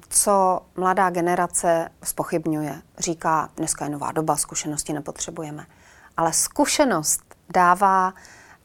co 0.08 0.60
mladá 0.76 1.10
generace 1.10 1.88
spochybňuje. 2.04 2.82
Říká, 2.98 3.48
dneska 3.56 3.84
je 3.84 3.90
nová 3.90 4.12
doba, 4.12 4.36
zkušenosti 4.36 4.92
nepotřebujeme. 4.92 5.66
Ale 6.16 6.32
zkušenost 6.32 7.20
dává 7.54 8.14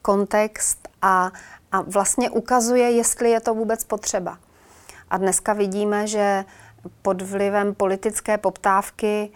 kontext 0.01 0.87
a, 1.01 1.31
a 1.71 1.81
vlastně 1.81 2.29
ukazuje, 2.29 2.91
jestli 2.91 3.29
je 3.29 3.39
to 3.39 3.53
vůbec 3.53 3.83
potřeba. 3.83 4.37
A 5.09 5.17
dneska 5.17 5.53
vidíme, 5.53 6.07
že 6.07 6.45
pod 7.01 7.21
vlivem 7.21 7.75
politické 7.75 8.37
poptávky 8.37 9.31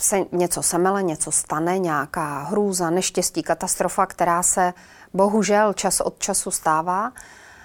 se 0.00 0.18
něco 0.32 0.62
semele, 0.62 1.02
něco 1.02 1.32
stane, 1.32 1.78
nějaká 1.78 2.42
hrůza, 2.42 2.90
neštěstí, 2.90 3.42
katastrofa, 3.42 4.06
která 4.06 4.42
se 4.42 4.74
bohužel 5.14 5.72
čas 5.72 6.00
od 6.00 6.18
času 6.18 6.50
stává, 6.50 7.12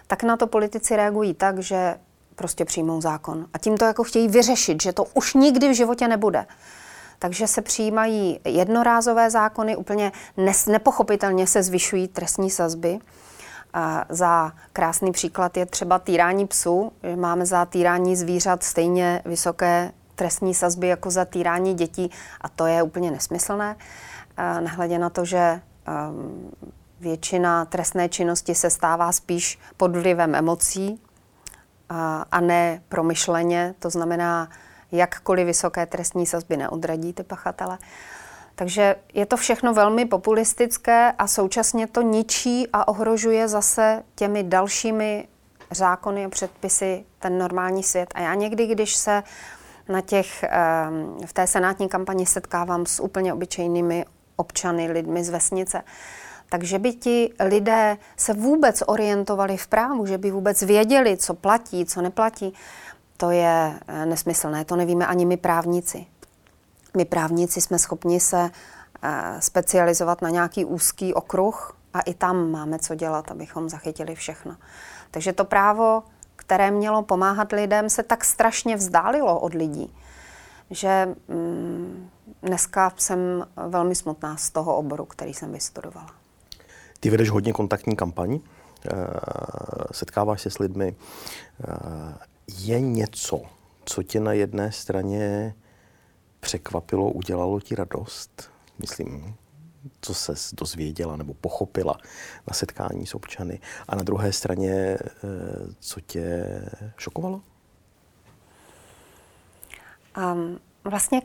tak 0.08 0.24
na 0.24 0.38
to 0.38 0.48
politici 0.48 0.96
reagují 0.96 1.34
tak, 1.34 1.60
že 1.60 1.96
prostě 2.36 2.66
přijmou 2.66 3.02
zákon. 3.02 3.48
A 3.54 3.58
tím 3.58 3.78
to 3.78 3.86
jako 3.86 4.04
chtějí 4.04 4.28
vyřešit, 4.28 4.82
že 4.84 4.94
to 4.94 5.04
už 5.14 5.34
nikdy 5.34 5.70
v 5.70 5.76
životě 5.76 6.08
nebude. 6.08 6.46
Takže 7.20 7.48
se 7.48 7.62
přijímají 7.62 8.40
jednorázové 8.46 9.30
zákony, 9.30 9.76
úplně 9.76 10.12
nes, 10.38 10.66
nepochopitelně 10.66 11.48
se 11.48 11.64
zvyšují 11.64 12.08
trestní 12.08 12.50
sazby. 12.50 13.00
A 13.74 14.06
za 14.10 14.52
krásný 14.74 15.12
příklad 15.12 15.58
je 15.58 15.66
třeba 15.66 16.00
týrání 16.00 16.48
psů. 16.48 16.92
Máme 17.16 17.46
za 17.46 17.66
týrání 17.66 18.16
zvířat 18.16 18.64
stejně 18.64 19.22
vysoké 19.26 19.92
trestní 20.16 20.54
sazby 20.54 20.88
jako 20.88 21.12
za 21.12 21.26
týrání 21.26 21.74
dětí 21.74 22.12
a 22.42 22.50
to 22.50 22.66
je 22.66 22.84
úplně 22.84 23.12
nesmyslné. 23.12 23.76
Nehledě 24.60 25.00
na 25.00 25.10
to, 25.10 25.26
že 25.26 25.62
um, 26.10 26.52
většina 27.00 27.66
trestné 27.66 28.10
činnosti 28.10 28.56
se 28.56 28.70
stává 28.70 29.12
spíš 29.12 29.60
pod 29.78 29.92
vlivem 29.92 30.36
emocí 30.36 31.02
a 32.32 32.40
ne 32.42 32.82
promyšleně, 32.90 33.76
to 33.80 33.90
znamená 33.90 34.50
jakkoliv 34.92 35.46
vysoké 35.46 35.86
trestní 35.86 36.26
sazby 36.26 36.58
neodradí 36.58 37.14
ty 37.14 37.24
pachatele. 37.24 37.78
Takže 38.56 38.96
je 39.14 39.26
to 39.26 39.38
všechno 39.38 39.74
velmi 39.74 40.06
populistické 40.06 41.12
a 41.12 41.28
současně 41.28 41.88
to 41.88 42.02
ničí 42.02 42.68
a 42.74 42.88
ohrožuje 42.88 43.48
zase 43.48 44.04
těmi 44.16 44.44
dalšími 44.44 45.28
zákony 45.72 46.26
a 46.26 46.30
předpisy 46.30 47.06
ten 47.20 47.38
normální 47.38 47.84
svět. 47.84 48.10
A 48.16 48.22
já 48.22 48.34
někdy, 48.34 48.68
když 48.68 48.96
se 48.96 49.24
na 49.90 50.02
těch, 50.02 50.44
ehm, 50.44 51.18
v 51.26 51.34
té 51.34 51.48
senátní 51.48 51.90
kampani 51.90 52.26
setkávám 52.26 52.86
s 52.86 53.00
úplně 53.00 53.34
obyčejnými 53.34 54.06
občany, 54.36 54.92
lidmi 54.92 55.24
z 55.24 55.30
vesnice, 55.30 55.82
takže 56.50 56.80
by 56.80 56.94
ti 56.94 57.34
lidé 57.40 57.98
se 58.18 58.34
vůbec 58.34 58.84
orientovali 58.88 59.58
v 59.58 59.68
právu, 59.68 60.06
že 60.06 60.18
by 60.18 60.32
vůbec 60.32 60.62
věděli, 60.62 61.18
co 61.18 61.34
platí, 61.34 61.86
co 61.86 62.02
neplatí, 62.02 62.54
to 63.18 63.32
je 63.32 63.80
eh, 63.88 64.06
nesmyslné. 64.06 64.66
To 64.66 64.76
nevíme 64.76 65.08
ani 65.08 65.26
my 65.26 65.38
právníci. 65.38 66.06
My 66.98 67.06
právníci 67.06 67.62
jsme 67.62 67.80
schopni 67.80 68.20
se 68.20 68.50
eh, 69.04 69.42
specializovat 69.42 70.22
na 70.22 70.30
nějaký 70.30 70.66
úzký 70.66 71.14
okruh 71.14 71.78
a 71.94 72.02
i 72.02 72.14
tam 72.14 72.52
máme 72.52 72.80
co 72.80 72.96
dělat, 72.96 73.32
abychom 73.32 73.70
zachytili 73.70 74.16
všechno. 74.16 74.56
Takže 75.12 75.34
to 75.34 75.46
právo, 75.46 76.04
které 76.36 76.72
mělo 76.72 77.04
pomáhat 77.04 77.52
lidem, 77.52 77.90
se 77.90 78.04
tak 78.04 78.26
strašně 78.26 78.76
vzdálilo 78.76 79.40
od 79.40 79.54
lidí, 79.54 79.96
že 80.70 81.16
mm, 81.28 82.10
dneska 82.42 82.94
jsem 82.98 83.48
velmi 83.68 83.96
smutná 83.96 84.38
z 84.38 84.50
toho 84.50 84.78
oboru, 84.78 85.06
který 85.06 85.34
jsem 85.34 85.52
vystudovala. 85.52 86.25
Ty 87.06 87.10
vedeš 87.10 87.30
hodně 87.30 87.54
kontaktní 87.54 87.96
kampaň, 87.96 88.40
eh, 88.40 88.98
setkáváš 89.92 90.42
se 90.42 90.50
s 90.50 90.60
lidmi 90.60 90.96
je 92.66 92.80
něco, 92.80 93.42
co 93.86 94.04
tě 94.04 94.20
na 94.20 94.34
jedné 94.34 94.72
straně 94.72 95.56
překvapilo, 96.40 97.12
udělalo 97.12 97.60
ti 97.60 97.76
radost? 97.76 98.52
Myslím, 98.80 99.36
co 100.02 100.14
se 100.14 100.34
dozvěděla 100.54 101.16
nebo 101.16 101.34
pochopila 101.34 101.98
na 102.48 102.54
setkání 102.54 103.06
s 103.06 103.16
občany. 103.16 103.60
A 103.88 103.96
na 103.96 104.04
druhé 104.04 104.32
straně, 104.32 104.72
eh, 104.74 105.00
co 105.80 106.02
tě 106.02 106.46
šokovalo? 106.98 107.42
Um, 110.34 110.60
vlastně 110.84 111.22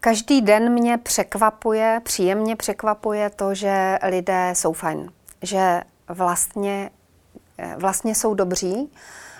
každý 0.00 0.40
den 0.40 0.72
mě 0.72 0.98
překvapuje, 0.98 2.00
příjemně 2.04 2.56
překvapuje 2.56 3.30
to, 3.30 3.54
že 3.54 3.98
lidé 4.02 4.52
jsou 4.56 4.72
fajn. 4.72 5.10
Že 5.44 5.82
vlastně, 6.08 6.90
eh, 7.58 7.74
vlastně 7.78 8.14
jsou 8.14 8.34
dobří 8.34 8.90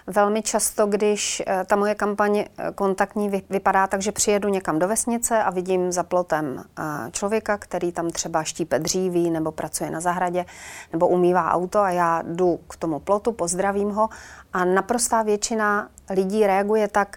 Velmi 0.06 0.42
často, 0.42 0.86
když 0.86 1.42
eh, 1.46 1.64
ta 1.66 1.76
moje 1.76 1.94
kampaň 1.94 2.38
eh, 2.38 2.46
kontaktní 2.74 3.42
vypadá 3.50 3.86
tak, 3.86 4.02
že 4.02 4.12
přijedu 4.12 4.48
někam 4.48 4.78
do 4.78 4.88
vesnice 4.88 5.42
a 5.42 5.50
vidím 5.50 5.92
za 5.92 6.02
plotem 6.02 6.64
člověka, 7.10 7.58
který 7.58 7.92
tam 7.92 8.10
třeba 8.10 8.44
štípe 8.44 8.78
dříví 8.78 9.30
nebo 9.30 9.52
pracuje 9.52 9.90
na 9.90 10.00
zahradě 10.00 10.44
nebo 10.92 11.08
umývá 11.08 11.50
auto 11.50 11.78
a 11.78 11.90
já 11.90 12.22
jdu 12.26 12.60
k 12.68 12.76
tomu 12.76 13.00
plotu, 13.00 13.32
pozdravím 13.32 13.90
ho 13.90 14.08
a 14.52 14.64
naprostá 14.64 15.22
většina 15.22 15.88
lidí 16.10 16.46
reaguje 16.46 16.88
tak, 16.88 17.16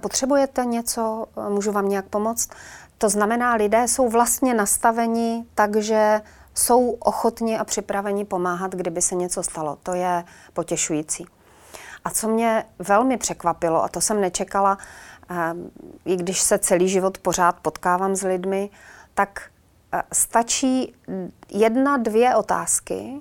potřebujete 0.00 0.64
něco, 0.64 1.26
můžu 1.48 1.72
vám 1.72 1.88
nějak 1.88 2.04
pomoct? 2.04 2.50
To 2.98 3.08
znamená, 3.08 3.54
lidé 3.54 3.88
jsou 3.88 4.08
vlastně 4.08 4.54
nastaveni 4.54 5.44
tak, 5.54 5.76
že 5.76 6.20
jsou 6.58 6.90
ochotni 6.90 7.58
a 7.58 7.64
připraveni 7.64 8.24
pomáhat, 8.24 8.74
kdyby 8.74 9.02
se 9.02 9.14
něco 9.14 9.42
stalo. 9.42 9.78
To 9.82 9.94
je 9.94 10.24
potěšující. 10.52 11.26
A 12.04 12.10
co 12.10 12.28
mě 12.28 12.64
velmi 12.78 13.16
překvapilo, 13.16 13.84
a 13.84 13.88
to 13.88 14.00
jsem 14.00 14.20
nečekala, 14.20 14.78
eh, 15.30 15.54
i 16.04 16.16
když 16.16 16.40
se 16.40 16.58
celý 16.58 16.88
život 16.88 17.18
pořád 17.18 17.60
potkávám 17.60 18.16
s 18.16 18.22
lidmi, 18.22 18.70
tak 19.14 19.50
eh, 19.92 20.02
stačí 20.12 20.94
jedna, 21.48 21.96
dvě 21.96 22.36
otázky 22.36 23.20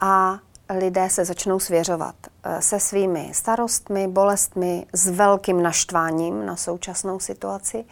a 0.00 0.38
lidé 0.78 1.10
se 1.10 1.24
začnou 1.24 1.60
svěřovat 1.60 2.14
eh, 2.44 2.62
se 2.62 2.80
svými 2.80 3.30
starostmi, 3.34 4.08
bolestmi, 4.08 4.86
s 4.92 5.08
velkým 5.08 5.62
naštváním 5.62 6.46
na 6.46 6.56
současnou 6.56 7.20
situaci. 7.20 7.84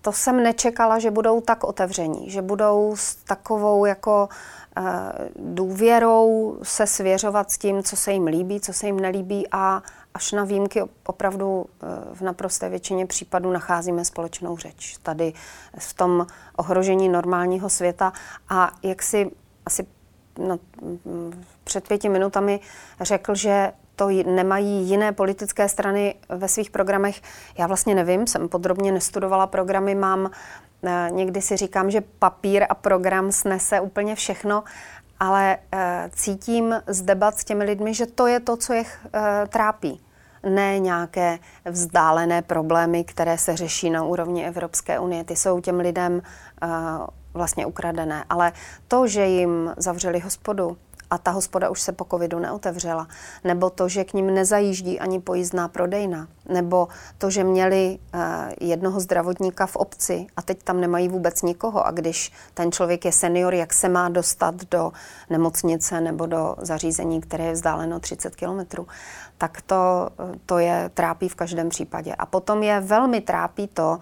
To 0.00 0.12
jsem 0.12 0.42
nečekala, 0.42 0.98
že 0.98 1.10
budou 1.10 1.40
tak 1.40 1.64
otevření, 1.64 2.30
že 2.30 2.42
budou 2.42 2.96
s 2.96 3.14
takovou 3.14 3.84
jako 3.84 4.28
důvěrou 5.36 6.58
se 6.62 6.86
svěřovat 6.86 7.50
s 7.50 7.58
tím, 7.58 7.82
co 7.82 7.96
se 7.96 8.12
jim 8.12 8.26
líbí, 8.26 8.60
co 8.60 8.72
se 8.72 8.86
jim 8.86 9.00
nelíbí 9.00 9.46
a 9.52 9.82
až 10.14 10.32
na 10.32 10.44
výjimky 10.44 10.82
opravdu 11.06 11.66
e, 11.66 12.14
v 12.14 12.20
naprosté 12.20 12.68
většině 12.68 13.06
případů 13.06 13.52
nacházíme 13.52 14.04
společnou 14.04 14.56
řeč. 14.56 14.96
Tady 15.02 15.32
v 15.78 15.94
tom 15.94 16.26
ohrožení 16.56 17.08
normálního 17.08 17.68
světa 17.68 18.12
a 18.48 18.72
jak 18.82 19.02
si 19.02 19.30
asi 19.66 19.86
no, 20.38 20.58
před 21.64 21.88
pěti 21.88 22.08
minutami 22.08 22.60
řekl, 23.00 23.34
že 23.34 23.72
to 23.98 24.08
nemají 24.26 24.88
jiné 24.88 25.12
politické 25.12 25.68
strany 25.68 26.14
ve 26.28 26.48
svých 26.48 26.70
programech. 26.70 27.20
Já 27.58 27.66
vlastně 27.66 27.94
nevím, 27.94 28.26
jsem 28.26 28.48
podrobně 28.48 28.92
nestudovala 28.92 29.46
programy, 29.46 29.94
mám 29.94 30.30
eh, 30.82 31.08
někdy 31.10 31.42
si 31.42 31.56
říkám, 31.56 31.90
že 31.90 32.00
papír 32.18 32.66
a 32.68 32.74
program 32.74 33.32
snese 33.32 33.80
úplně 33.80 34.14
všechno, 34.14 34.64
ale 35.20 35.58
eh, 35.72 36.10
cítím 36.14 36.74
z 36.86 37.02
debat 37.02 37.38
s 37.38 37.44
těmi 37.44 37.64
lidmi, 37.64 37.94
že 37.94 38.06
to 38.06 38.26
je 38.26 38.40
to, 38.40 38.56
co 38.56 38.72
je 38.72 38.84
eh, 38.84 39.46
trápí 39.48 40.00
ne 40.42 40.78
nějaké 40.78 41.38
vzdálené 41.64 42.42
problémy, 42.42 43.04
které 43.04 43.38
se 43.38 43.56
řeší 43.56 43.90
na 43.90 44.04
úrovni 44.04 44.46
Evropské 44.46 44.98
unie. 44.98 45.24
Ty 45.24 45.36
jsou 45.36 45.60
těm 45.60 45.80
lidem 45.80 46.22
uh, 46.62 46.68
vlastně 47.34 47.66
ukradené. 47.66 48.24
Ale 48.30 48.52
to, 48.88 49.06
že 49.06 49.26
jim 49.26 49.74
zavřeli 49.76 50.20
hospodu, 50.20 50.76
a 51.10 51.18
ta 51.18 51.30
hospoda 51.30 51.70
už 51.70 51.80
se 51.80 51.92
po 51.92 52.04
covidu 52.04 52.38
neotevřela, 52.38 53.08
nebo 53.44 53.70
to, 53.70 53.88
že 53.88 54.04
k 54.04 54.12
ním 54.12 54.34
nezajíždí 54.34 55.00
ani 55.00 55.20
pojízdná 55.20 55.68
prodejna, 55.68 56.28
nebo 56.48 56.88
to, 57.18 57.30
že 57.30 57.44
měli 57.44 57.98
uh, 58.14 58.20
jednoho 58.60 59.00
zdravotníka 59.00 59.66
v 59.66 59.76
obci 59.76 60.26
a 60.36 60.42
teď 60.42 60.62
tam 60.62 60.80
nemají 60.80 61.08
vůbec 61.08 61.42
nikoho 61.42 61.86
a 61.86 61.90
když 61.90 62.32
ten 62.54 62.72
člověk 62.72 63.04
je 63.04 63.12
senior, 63.12 63.54
jak 63.54 63.72
se 63.74 63.88
má 63.88 64.08
dostat 64.08 64.54
do 64.70 64.92
nemocnice 65.30 66.00
nebo 66.00 66.26
do 66.26 66.56
zařízení, 66.58 67.20
které 67.20 67.44
je 67.44 67.52
vzdáleno 67.52 68.00
30 68.00 68.36
kilometrů, 68.36 68.86
tak 69.38 69.62
to, 69.62 70.10
to 70.46 70.58
je 70.58 70.90
trápí 70.94 71.28
v 71.28 71.34
každém 71.34 71.68
případě. 71.68 72.14
A 72.14 72.26
potom 72.26 72.62
je 72.62 72.80
velmi 72.80 73.20
trápí 73.20 73.68
to, 73.68 73.98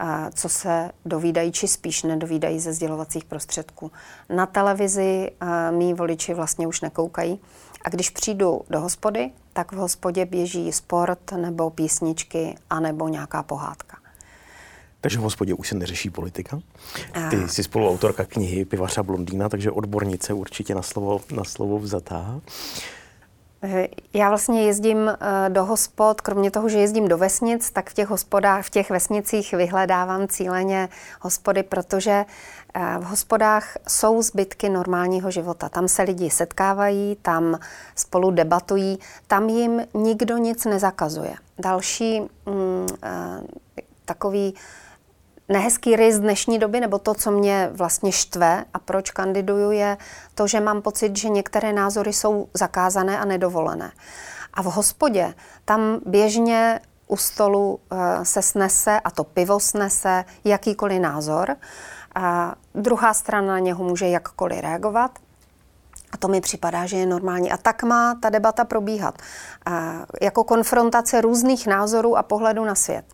uh, 0.00 0.08
co 0.34 0.48
se 0.48 0.90
dovídají, 1.04 1.52
či 1.52 1.68
spíš 1.68 2.02
nedovídají 2.02 2.60
ze 2.60 2.72
sdělovacích 2.72 3.24
prostředků. 3.24 3.90
Na 4.28 4.46
televizi 4.46 5.30
mý 5.70 5.94
voliči 5.94 6.34
vlastně 6.34 6.66
už 6.66 6.80
nekoukají. 6.80 7.40
A 7.84 7.88
když 7.88 8.10
přijdu 8.10 8.60
do 8.70 8.80
hospody, 8.80 9.30
tak 9.58 9.72
v 9.72 9.76
hospodě 9.76 10.26
běží 10.26 10.72
sport 10.72 11.32
nebo 11.32 11.70
písničky 11.70 12.54
a 12.70 12.80
nebo 12.80 13.08
nějaká 13.08 13.42
pohádka. 13.42 13.96
Takže 15.00 15.18
v 15.18 15.22
hospodě 15.22 15.54
už 15.54 15.68
se 15.68 15.74
neřeší 15.74 16.10
politika. 16.10 16.60
Ty 17.30 17.48
jsi 17.48 17.62
spoluautorka 17.62 18.24
knihy 18.24 18.64
Pivařa 18.64 19.02
Blondýna, 19.02 19.48
takže 19.48 19.70
odbornice 19.70 20.32
určitě 20.32 20.74
na 20.74 20.82
slovo, 20.82 21.20
na 21.34 21.44
slovo 21.44 21.78
vzatá. 21.78 22.40
Já 24.14 24.28
vlastně 24.28 24.62
jezdím 24.62 25.08
eh, 25.08 25.50
do 25.50 25.64
hospod, 25.64 26.20
kromě 26.20 26.50
toho, 26.50 26.68
že 26.68 26.78
jezdím 26.78 27.08
do 27.08 27.18
vesnic, 27.18 27.70
tak 27.70 27.90
v 27.90 27.94
těch 27.94 28.08
hospodách, 28.08 28.66
v 28.66 28.70
těch 28.70 28.90
vesnicích 28.90 29.52
vyhledávám 29.52 30.28
cíleně 30.28 30.88
hospody, 31.20 31.62
protože 31.62 32.24
eh, 32.74 32.96
v 32.98 33.02
hospodách 33.02 33.76
jsou 33.88 34.22
zbytky 34.22 34.68
normálního 34.68 35.30
života. 35.30 35.68
Tam 35.68 35.88
se 35.88 36.02
lidi 36.02 36.30
setkávají, 36.30 37.16
tam 37.22 37.58
spolu 37.94 38.30
debatují, 38.30 38.98
tam 39.26 39.48
jim 39.48 39.82
nikdo 39.94 40.36
nic 40.36 40.64
nezakazuje. 40.64 41.34
Další 41.58 42.20
mm, 42.20 42.86
eh, 43.02 43.42
takový 44.04 44.54
nehezký 45.48 45.96
rys 45.96 46.18
dnešní 46.18 46.58
doby, 46.58 46.80
nebo 46.80 46.98
to, 46.98 47.14
co 47.14 47.30
mě 47.30 47.70
vlastně 47.72 48.12
štve 48.12 48.64
a 48.74 48.78
proč 48.78 49.10
kandiduju, 49.10 49.70
je 49.70 49.96
to, 50.34 50.46
že 50.46 50.60
mám 50.60 50.82
pocit, 50.82 51.16
že 51.16 51.28
některé 51.28 51.72
názory 51.72 52.12
jsou 52.12 52.48
zakázané 52.54 53.18
a 53.18 53.24
nedovolené. 53.24 53.92
A 54.54 54.62
v 54.62 54.66
hospodě 54.66 55.34
tam 55.64 56.00
běžně 56.06 56.80
u 57.08 57.16
stolu 57.16 57.80
eh, 57.92 58.24
se 58.24 58.42
snese, 58.42 59.00
a 59.00 59.10
to 59.10 59.24
pivo 59.24 59.60
snese, 59.60 60.24
jakýkoliv 60.44 61.00
názor. 61.00 61.56
A 62.14 62.54
druhá 62.74 63.14
strana 63.14 63.46
na 63.46 63.58
něho 63.58 63.84
může 63.84 64.08
jakkoliv 64.08 64.60
reagovat. 64.60 65.10
A 66.12 66.16
to 66.16 66.28
mi 66.28 66.40
připadá, 66.40 66.86
že 66.86 66.96
je 66.96 67.06
normální. 67.06 67.52
A 67.52 67.56
tak 67.56 67.82
má 67.82 68.14
ta 68.14 68.30
debata 68.30 68.64
probíhat. 68.64 69.18
A 69.66 69.92
jako 70.20 70.44
konfrontace 70.44 71.20
různých 71.20 71.66
názorů 71.66 72.16
a 72.16 72.22
pohledů 72.22 72.64
na 72.64 72.74
svět. 72.74 73.04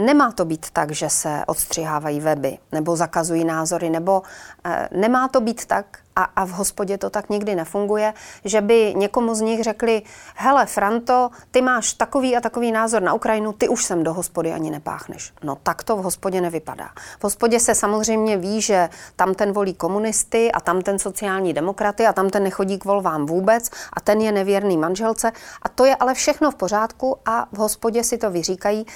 Nemá 0.00 0.32
to 0.32 0.44
být 0.44 0.70
tak, 0.70 0.90
že 0.90 1.10
se 1.10 1.42
odstřihávají 1.46 2.20
weby 2.20 2.58
nebo 2.72 2.96
zakazují 2.96 3.44
názory, 3.44 3.90
nebo 3.90 4.22
e, 4.64 4.88
nemá 4.92 5.28
to 5.28 5.40
být 5.40 5.66
tak, 5.66 5.98
a, 6.16 6.22
a 6.22 6.44
v 6.44 6.50
hospodě 6.50 6.98
to 6.98 7.10
tak 7.10 7.30
nikdy 7.30 7.54
nefunguje, 7.54 8.14
že 8.44 8.60
by 8.60 8.94
někomu 8.96 9.34
z 9.34 9.40
nich 9.40 9.62
řekli, 9.62 10.02
hele 10.34 10.66
Franto, 10.66 11.30
ty 11.50 11.62
máš 11.62 11.92
takový 11.92 12.36
a 12.36 12.40
takový 12.40 12.72
názor 12.72 13.02
na 13.02 13.14
Ukrajinu, 13.14 13.52
ty 13.52 13.68
už 13.68 13.84
sem 13.84 14.04
do 14.04 14.12
hospody 14.12 14.52
ani 14.52 14.70
nepáchneš. 14.70 15.32
No 15.42 15.56
tak 15.62 15.82
to 15.82 15.96
v 15.96 16.02
hospodě 16.02 16.40
nevypadá. 16.40 16.88
V 17.20 17.24
hospodě 17.24 17.60
se 17.60 17.74
samozřejmě 17.74 18.36
ví, 18.36 18.60
že 18.60 18.88
tam 19.16 19.34
ten 19.34 19.52
volí 19.52 19.74
komunisty 19.74 20.52
a 20.52 20.60
tam 20.60 20.82
ten 20.82 20.98
sociální 20.98 21.52
demokraty 21.52 22.06
a 22.06 22.12
tam 22.12 22.30
ten 22.30 22.42
nechodí 22.42 22.78
k 22.78 22.84
volvám 22.84 23.26
vůbec 23.26 23.70
a 23.92 24.00
ten 24.00 24.20
je 24.20 24.32
nevěrný 24.32 24.76
manželce 24.76 25.32
a 25.62 25.68
to 25.68 25.84
je 25.84 25.96
ale 25.96 26.14
všechno 26.14 26.50
v 26.50 26.54
pořádku 26.54 27.16
a 27.26 27.46
v 27.52 27.56
hospodě 27.56 28.04
si 28.04 28.18
to 28.18 28.30
vyříkají. 28.30 28.86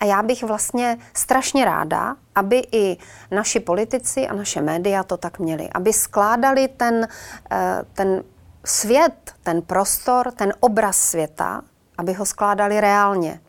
A 0.00 0.04
já 0.04 0.22
bych 0.22 0.42
vlastně 0.42 0.98
strašně 1.14 1.64
ráda, 1.64 2.16
aby 2.34 2.62
i 2.72 2.96
naši 3.30 3.60
politici 3.60 4.28
a 4.28 4.34
naše 4.34 4.62
média 4.62 5.02
to 5.02 5.16
tak 5.16 5.38
měli. 5.38 5.68
Aby 5.70 5.92
skládali 5.92 6.68
ten, 6.68 7.08
eh, 7.50 7.82
ten 7.92 8.22
svět, 8.64 9.32
ten 9.42 9.62
prostor, 9.62 10.32
ten 10.32 10.52
obraz 10.60 10.96
světa, 10.96 11.62
aby 11.98 12.12
ho 12.12 12.26
skládali 12.26 12.80
reálně. 12.80 13.40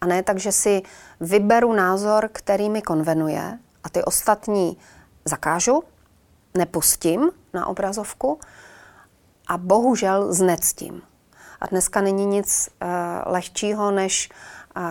A 0.00 0.06
ne 0.06 0.22
tak, 0.22 0.38
že 0.38 0.52
si 0.52 0.82
vyberu 1.20 1.72
názor, 1.72 2.28
který 2.32 2.70
mi 2.70 2.82
konvenuje 2.82 3.58
a 3.84 3.88
ty 3.88 4.04
ostatní 4.04 4.76
zakážu, 5.24 5.82
nepustím 6.54 7.30
na 7.54 7.66
obrazovku 7.66 8.40
a 9.46 9.58
bohužel 9.58 10.32
znectím. 10.32 11.02
A 11.60 11.66
dneska 11.66 12.00
není 12.00 12.26
nic 12.26 12.68
uh, 12.68 12.88
lehčího, 13.32 13.90
než 13.90 14.28
uh, 14.76 14.82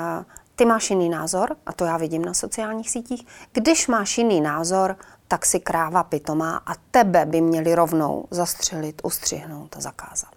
ty 0.59 0.65
máš 0.65 0.89
jiný 0.89 1.09
názor, 1.09 1.55
a 1.65 1.73
to 1.73 1.85
já 1.85 1.97
vidím 1.97 2.25
na 2.25 2.33
sociálních 2.33 2.89
sítích, 2.89 3.25
když 3.53 3.87
máš 3.87 4.17
jiný 4.17 4.41
názor, 4.41 4.95
tak 5.27 5.45
si 5.45 5.59
kráva 5.59 6.03
pitomá 6.03 6.57
a 6.57 6.75
tebe 6.91 7.25
by 7.25 7.41
měli 7.41 7.75
rovnou 7.75 8.25
zastřelit, 8.31 9.01
ustřihnout 9.03 9.77
a 9.77 9.81
zakázat. 9.81 10.33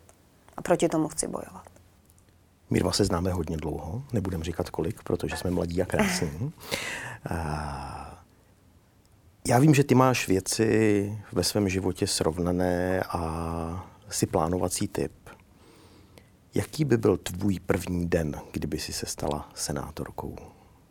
A 0.56 0.62
proti 0.62 0.88
tomu 0.88 1.08
chci 1.08 1.28
bojovat. 1.28 1.62
My 2.70 2.80
dva 2.80 2.92
se 2.92 3.04
známe 3.04 3.32
hodně 3.32 3.56
dlouho, 3.56 4.02
nebudem 4.12 4.42
říkat 4.42 4.70
kolik, 4.70 5.02
protože 5.02 5.36
jsme 5.36 5.50
mladí 5.50 5.82
a 5.82 5.86
krásní. 5.86 6.52
Já 9.48 9.58
vím, 9.58 9.74
že 9.74 9.84
ty 9.84 9.94
máš 9.94 10.28
věci 10.28 11.18
ve 11.32 11.44
svém 11.44 11.68
životě 11.68 12.06
srovnané 12.06 13.02
a 13.02 13.86
si 14.08 14.26
plánovací 14.26 14.88
typ. 14.88 15.12
Jaký 16.54 16.84
by 16.84 16.96
byl 16.96 17.16
tvůj 17.16 17.60
první 17.60 18.08
den, 18.08 18.40
kdyby 18.52 18.78
si 18.78 18.92
se 18.92 19.06
stala 19.06 19.48
senátorkou? 19.54 20.36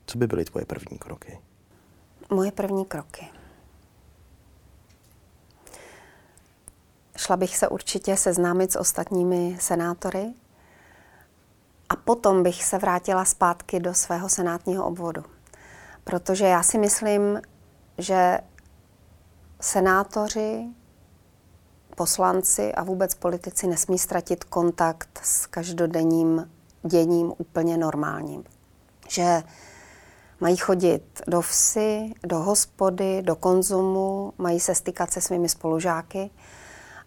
Co 0.06 0.18
by 0.18 0.28
byly 0.28 0.46
tvoje 0.46 0.66
první 0.66 0.98
kroky? 0.98 1.40
Moje 2.30 2.52
první 2.52 2.86
kroky. 2.86 3.30
Šla 7.18 7.38
bych 7.38 7.58
se 7.58 7.68
určitě 7.68 8.18
seznámit 8.18 8.72
s 8.72 8.76
ostatními 8.76 9.58
senátory 9.60 10.34
a 11.90 11.96
potom 11.96 12.44
bych 12.44 12.64
se 12.64 12.78
vrátila 12.78 13.26
zpátky 13.26 13.80
do 13.80 13.94
svého 13.94 14.30
senátního 14.30 14.86
obvodu. 14.86 15.24
Protože 16.04 16.46
já 16.46 16.64
si 16.64 16.78
myslím, 16.78 17.42
že 17.98 18.40
senátoři 19.62 20.66
poslanci 21.96 22.74
a 22.74 22.84
vůbec 22.84 23.16
politici 23.16 23.68
nesmí 23.68 23.98
ztratit 24.00 24.44
kontakt 24.44 25.20
s 25.24 25.46
každodenním 25.46 26.52
děním 26.84 27.34
úplně 27.38 27.78
normálním. 27.78 28.44
Že 29.08 29.44
mají 30.40 30.58
chodit 30.58 31.22
do 31.28 31.42
vsi, 31.42 32.14
do 32.24 32.40
hospody, 32.40 33.22
do 33.22 33.36
konzumu, 33.36 34.34
mají 34.38 34.60
se 34.60 34.76
stykat 34.76 35.12
se 35.14 35.22
svými 35.22 35.50
spolužáky 35.50 36.30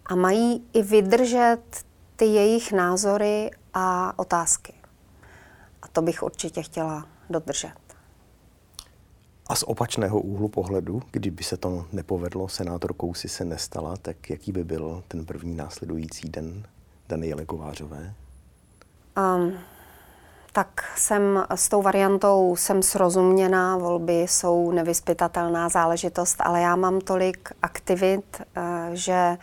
a 0.05 0.15
mají 0.15 0.67
i 0.73 0.81
vydržet 0.81 1.61
ty 2.15 2.25
jejich 2.25 2.71
názory 2.71 3.51
a 3.73 4.13
otázky. 4.19 4.73
A 5.81 5.87
to 5.87 6.01
bych 6.01 6.23
určitě 6.23 6.61
chtěla 6.61 7.07
dodržet. 7.29 7.84
A 9.47 9.55
z 9.55 9.63
opačného 9.63 10.19
úhlu 10.19 10.47
pohledu, 10.47 11.01
kdyby 11.11 11.43
se 11.43 11.57
to 11.57 11.85
nepovedlo, 11.91 12.47
senátorkou 12.47 13.13
si 13.13 13.29
se 13.29 13.45
nestala, 13.45 13.97
tak 13.97 14.29
jaký 14.29 14.51
by 14.51 14.63
byl 14.63 15.03
ten 15.07 15.25
první 15.25 15.55
následující 15.55 16.29
den 16.29 16.63
Daniele 17.09 17.45
Kovářové? 17.45 18.13
Um, 19.17 19.53
tak 20.51 20.83
jsem 20.97 21.45
s 21.55 21.69
tou 21.69 21.81
variantou 21.81 22.55
jsem 22.55 22.83
srozuměná, 22.83 23.77
volby 23.77 24.21
jsou 24.21 24.71
nevyspytatelná 24.71 25.69
záležitost, 25.69 26.35
ale 26.39 26.61
já 26.61 26.75
mám 26.75 27.01
tolik 27.01 27.49
aktivit, 27.61 28.41
uh, 28.41 28.63
že 28.93 29.37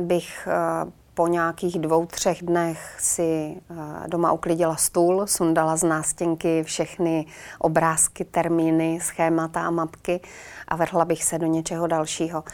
bych 0.00 0.48
uh, 0.84 0.90
po 1.18 1.26
nějakých 1.26 1.78
dvou, 1.78 2.06
třech 2.06 2.42
dnech 2.42 2.96
si 3.00 3.56
eh, 3.70 3.74
doma 4.08 4.32
uklidila 4.32 4.76
stůl, 4.76 5.26
sundala 5.26 5.76
z 5.76 5.82
nástěnky 5.82 6.62
všechny 6.62 7.26
obrázky, 7.58 8.24
termíny, 8.24 8.98
schémata 9.02 9.66
a 9.66 9.70
mapky 9.70 10.20
a 10.68 10.76
vrhla 10.76 11.04
bych 11.04 11.24
se 11.24 11.38
do 11.38 11.46
něčeho 11.46 11.86
dalšího. 11.86 12.44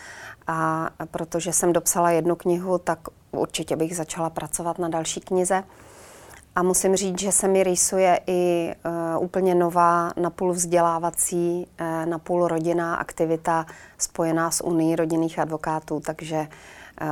A 0.46 0.90
protože 1.11 1.53
jsem 1.53 1.72
dopsala 1.72 2.11
jednu 2.11 2.37
knihu, 2.37 2.79
tak 2.79 2.98
určitě 3.31 3.77
bych 3.77 3.96
začala 3.96 4.31
pracovat 4.31 4.79
na 4.79 4.88
další 4.88 5.20
knize. 5.20 5.64
A 6.57 6.62
musím 6.62 6.96
říct, 6.96 7.20
že 7.20 7.33
se 7.33 7.48
mi 7.48 7.64
rýsuje 7.64 8.20
i 8.27 8.74
uh, 9.16 9.24
úplně 9.24 9.55
nová, 9.55 10.12
napůl 10.16 10.53
vzdělávací, 10.53 11.66
uh, 11.81 12.07
napůl 12.07 12.48
rodinná 12.48 12.96
aktivita 12.96 13.66
spojená 13.98 14.50
s 14.50 14.64
Unii 14.64 14.96
rodinných 14.96 15.38
advokátů, 15.38 16.00
takže 16.00 16.37
uh, 16.37 16.46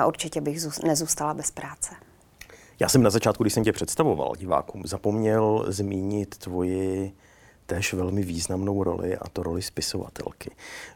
určitě 0.07 0.41
bych 0.41 0.61
zůst, 0.63 0.83
nezůstala 0.83 1.35
bez 1.35 1.51
práce. 1.51 1.95
Já 2.81 2.89
jsem 2.89 3.03
na 3.03 3.11
začátku, 3.11 3.45
když 3.45 3.53
jsem 3.53 3.65
tě 3.65 3.73
představoval 3.73 4.33
divákům, 4.37 4.83
zapomněl 4.85 5.65
zmínit 5.69 6.39
tvoji 6.39 7.13
též 7.67 7.93
velmi 7.93 8.23
významnou 8.23 8.85
roli, 8.85 9.17
a 9.17 9.29
to 9.29 9.43
roli 9.43 9.63
spisovatelky. 9.63 10.51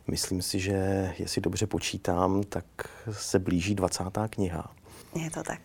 Myslím 0.07 0.43
si, 0.43 0.61
že 0.61 1.13
jestli 1.19 1.41
dobře 1.41 1.67
počítám, 1.67 2.43
tak 2.43 2.65
se 3.13 3.39
blíží 3.39 3.75
20. 3.75 4.05
kniha. 4.31 4.75
Je 5.15 5.31
to 5.31 5.43
tak. 5.43 5.61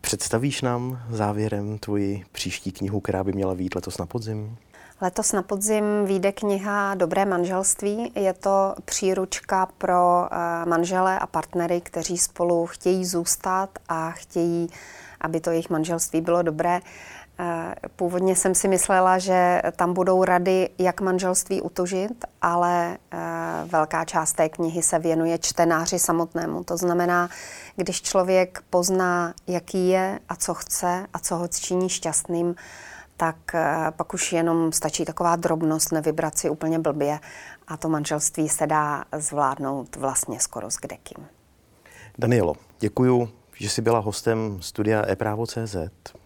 Představíš 0.00 0.62
nám 0.62 1.02
závěrem 1.10 1.78
tvoji 1.78 2.24
příští 2.32 2.72
knihu, 2.72 3.00
která 3.00 3.24
by 3.24 3.32
měla 3.32 3.54
být 3.54 3.74
letos 3.74 3.98
na 3.98 4.06
podzim? 4.06 4.56
Letos 5.02 5.32
na 5.32 5.42
podzim 5.42 5.84
vyjde 6.04 6.32
kniha 6.32 6.94
Dobré 6.94 7.24
manželství. 7.24 8.12
Je 8.14 8.32
to 8.32 8.74
příručka 8.84 9.66
pro 9.78 10.28
eh, 10.30 10.36
manžele 10.66 11.18
a 11.18 11.26
partnery, 11.26 11.80
kteří 11.80 12.18
spolu 12.18 12.66
chtějí 12.66 13.06
zůstat 13.06 13.70
a 13.88 14.10
chtějí, 14.10 14.68
aby 15.20 15.40
to 15.40 15.50
jejich 15.50 15.70
manželství 15.70 16.20
bylo 16.20 16.42
dobré. 16.42 16.80
Eh, 17.38 17.74
původně 17.96 18.36
jsem 18.36 18.54
si 18.54 18.68
myslela, 18.68 19.18
že 19.18 19.62
tam 19.76 19.94
budou 19.94 20.24
rady, 20.24 20.68
jak 20.78 21.00
manželství 21.00 21.62
utužit, 21.62 22.24
ale 22.42 22.98
eh, 23.12 23.18
velká 23.64 24.04
část 24.04 24.32
té 24.32 24.48
knihy 24.48 24.82
se 24.82 24.98
věnuje 24.98 25.38
čtenáři 25.38 25.98
samotnému. 25.98 26.64
To 26.64 26.76
znamená, 26.76 27.28
když 27.76 28.02
člověk 28.02 28.62
pozná, 28.70 29.34
jaký 29.46 29.88
je 29.88 30.18
a 30.28 30.36
co 30.36 30.54
chce 30.54 31.06
a 31.12 31.18
co 31.18 31.36
ho 31.36 31.48
činí 31.48 31.88
šťastným, 31.88 32.54
tak 33.22 33.54
eh, 33.54 33.92
pak 33.96 34.14
už 34.14 34.32
jenom 34.32 34.72
stačí 34.72 35.04
taková 35.04 35.36
drobnost 35.36 35.92
nevybrat 35.92 36.38
si 36.38 36.50
úplně 36.50 36.78
blbě 36.78 37.18
a 37.68 37.76
to 37.76 37.88
manželství 37.88 38.48
se 38.48 38.66
dá 38.66 39.04
zvládnout 39.18 39.96
vlastně 39.96 40.40
skoro 40.40 40.70
s 40.70 40.76
kdekým. 40.76 41.26
Danielo, 42.18 42.54
děkuju 42.80 43.28
že 43.62 43.68
jsi 43.68 43.82
byla 43.82 43.98
hostem 43.98 44.58
studia 44.60 45.04
ePrávo.cz. 45.08 45.76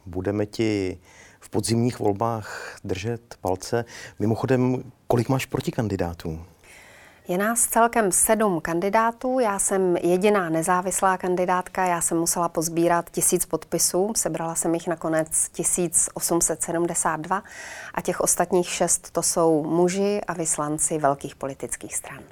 Budeme 0.06 0.46
ti 0.46 0.98
v 1.40 1.50
podzimních 1.50 1.98
volbách 1.98 2.78
držet 2.84 3.34
palce. 3.40 3.84
Mimochodem, 4.18 4.82
kolik 5.06 5.28
máš 5.28 5.46
protikandidátů? 5.46 6.40
Je 7.28 7.38
nás 7.38 7.66
celkem 7.66 8.12
sedm 8.12 8.60
kandidátů, 8.60 9.38
já 9.40 9.58
jsem 9.58 9.96
jediná 9.96 10.48
nezávislá 10.48 11.16
kandidátka, 11.16 11.86
já 11.86 12.00
jsem 12.00 12.18
musela 12.18 12.48
pozbírat 12.48 13.10
tisíc 13.10 13.46
podpisů, 13.46 14.12
sebrala 14.16 14.54
jsem 14.54 14.74
jich 14.74 14.86
nakonec 14.88 15.48
1872 15.48 17.42
a 17.94 18.00
těch 18.00 18.20
ostatních 18.20 18.68
šest 18.68 19.10
to 19.10 19.22
jsou 19.22 19.62
muži 19.64 20.20
a 20.26 20.32
vyslanci 20.32 20.98
velkých 20.98 21.36
politických 21.36 21.96
stran. 21.96 22.22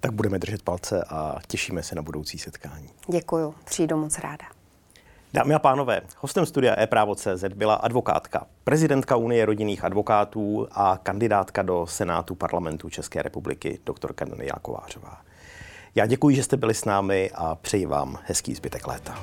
Tak 0.00 0.12
budeme 0.12 0.38
držet 0.38 0.62
palce 0.62 1.04
a 1.08 1.38
těšíme 1.46 1.82
se 1.82 1.94
na 1.94 2.02
budoucí 2.02 2.38
setkání. 2.38 2.90
Děkuju, 3.08 3.54
přijdu 3.64 3.96
moc 3.96 4.18
ráda. 4.18 4.63
Dámy 5.34 5.54
a 5.54 5.58
pánové, 5.58 6.00
hostem 6.18 6.46
studia 6.46 6.80
e-právo.cz 6.80 7.44
byla 7.54 7.74
advokátka, 7.74 8.46
prezidentka 8.64 9.16
Unie 9.16 9.46
rodinných 9.46 9.84
advokátů 9.84 10.68
a 10.72 10.98
kandidátka 11.02 11.62
do 11.62 11.86
Senátu 11.86 12.34
parlamentu 12.34 12.90
České 12.90 13.22
republiky, 13.22 13.78
doktorka 13.86 14.24
Daniela 14.24 14.58
Kovářová. 14.62 15.20
Já 15.94 16.06
děkuji, 16.06 16.36
že 16.36 16.42
jste 16.42 16.56
byli 16.56 16.74
s 16.74 16.84
námi 16.84 17.30
a 17.34 17.54
přeji 17.54 17.86
vám 17.86 18.18
hezký 18.24 18.54
zbytek 18.54 18.86
léta. 18.86 19.18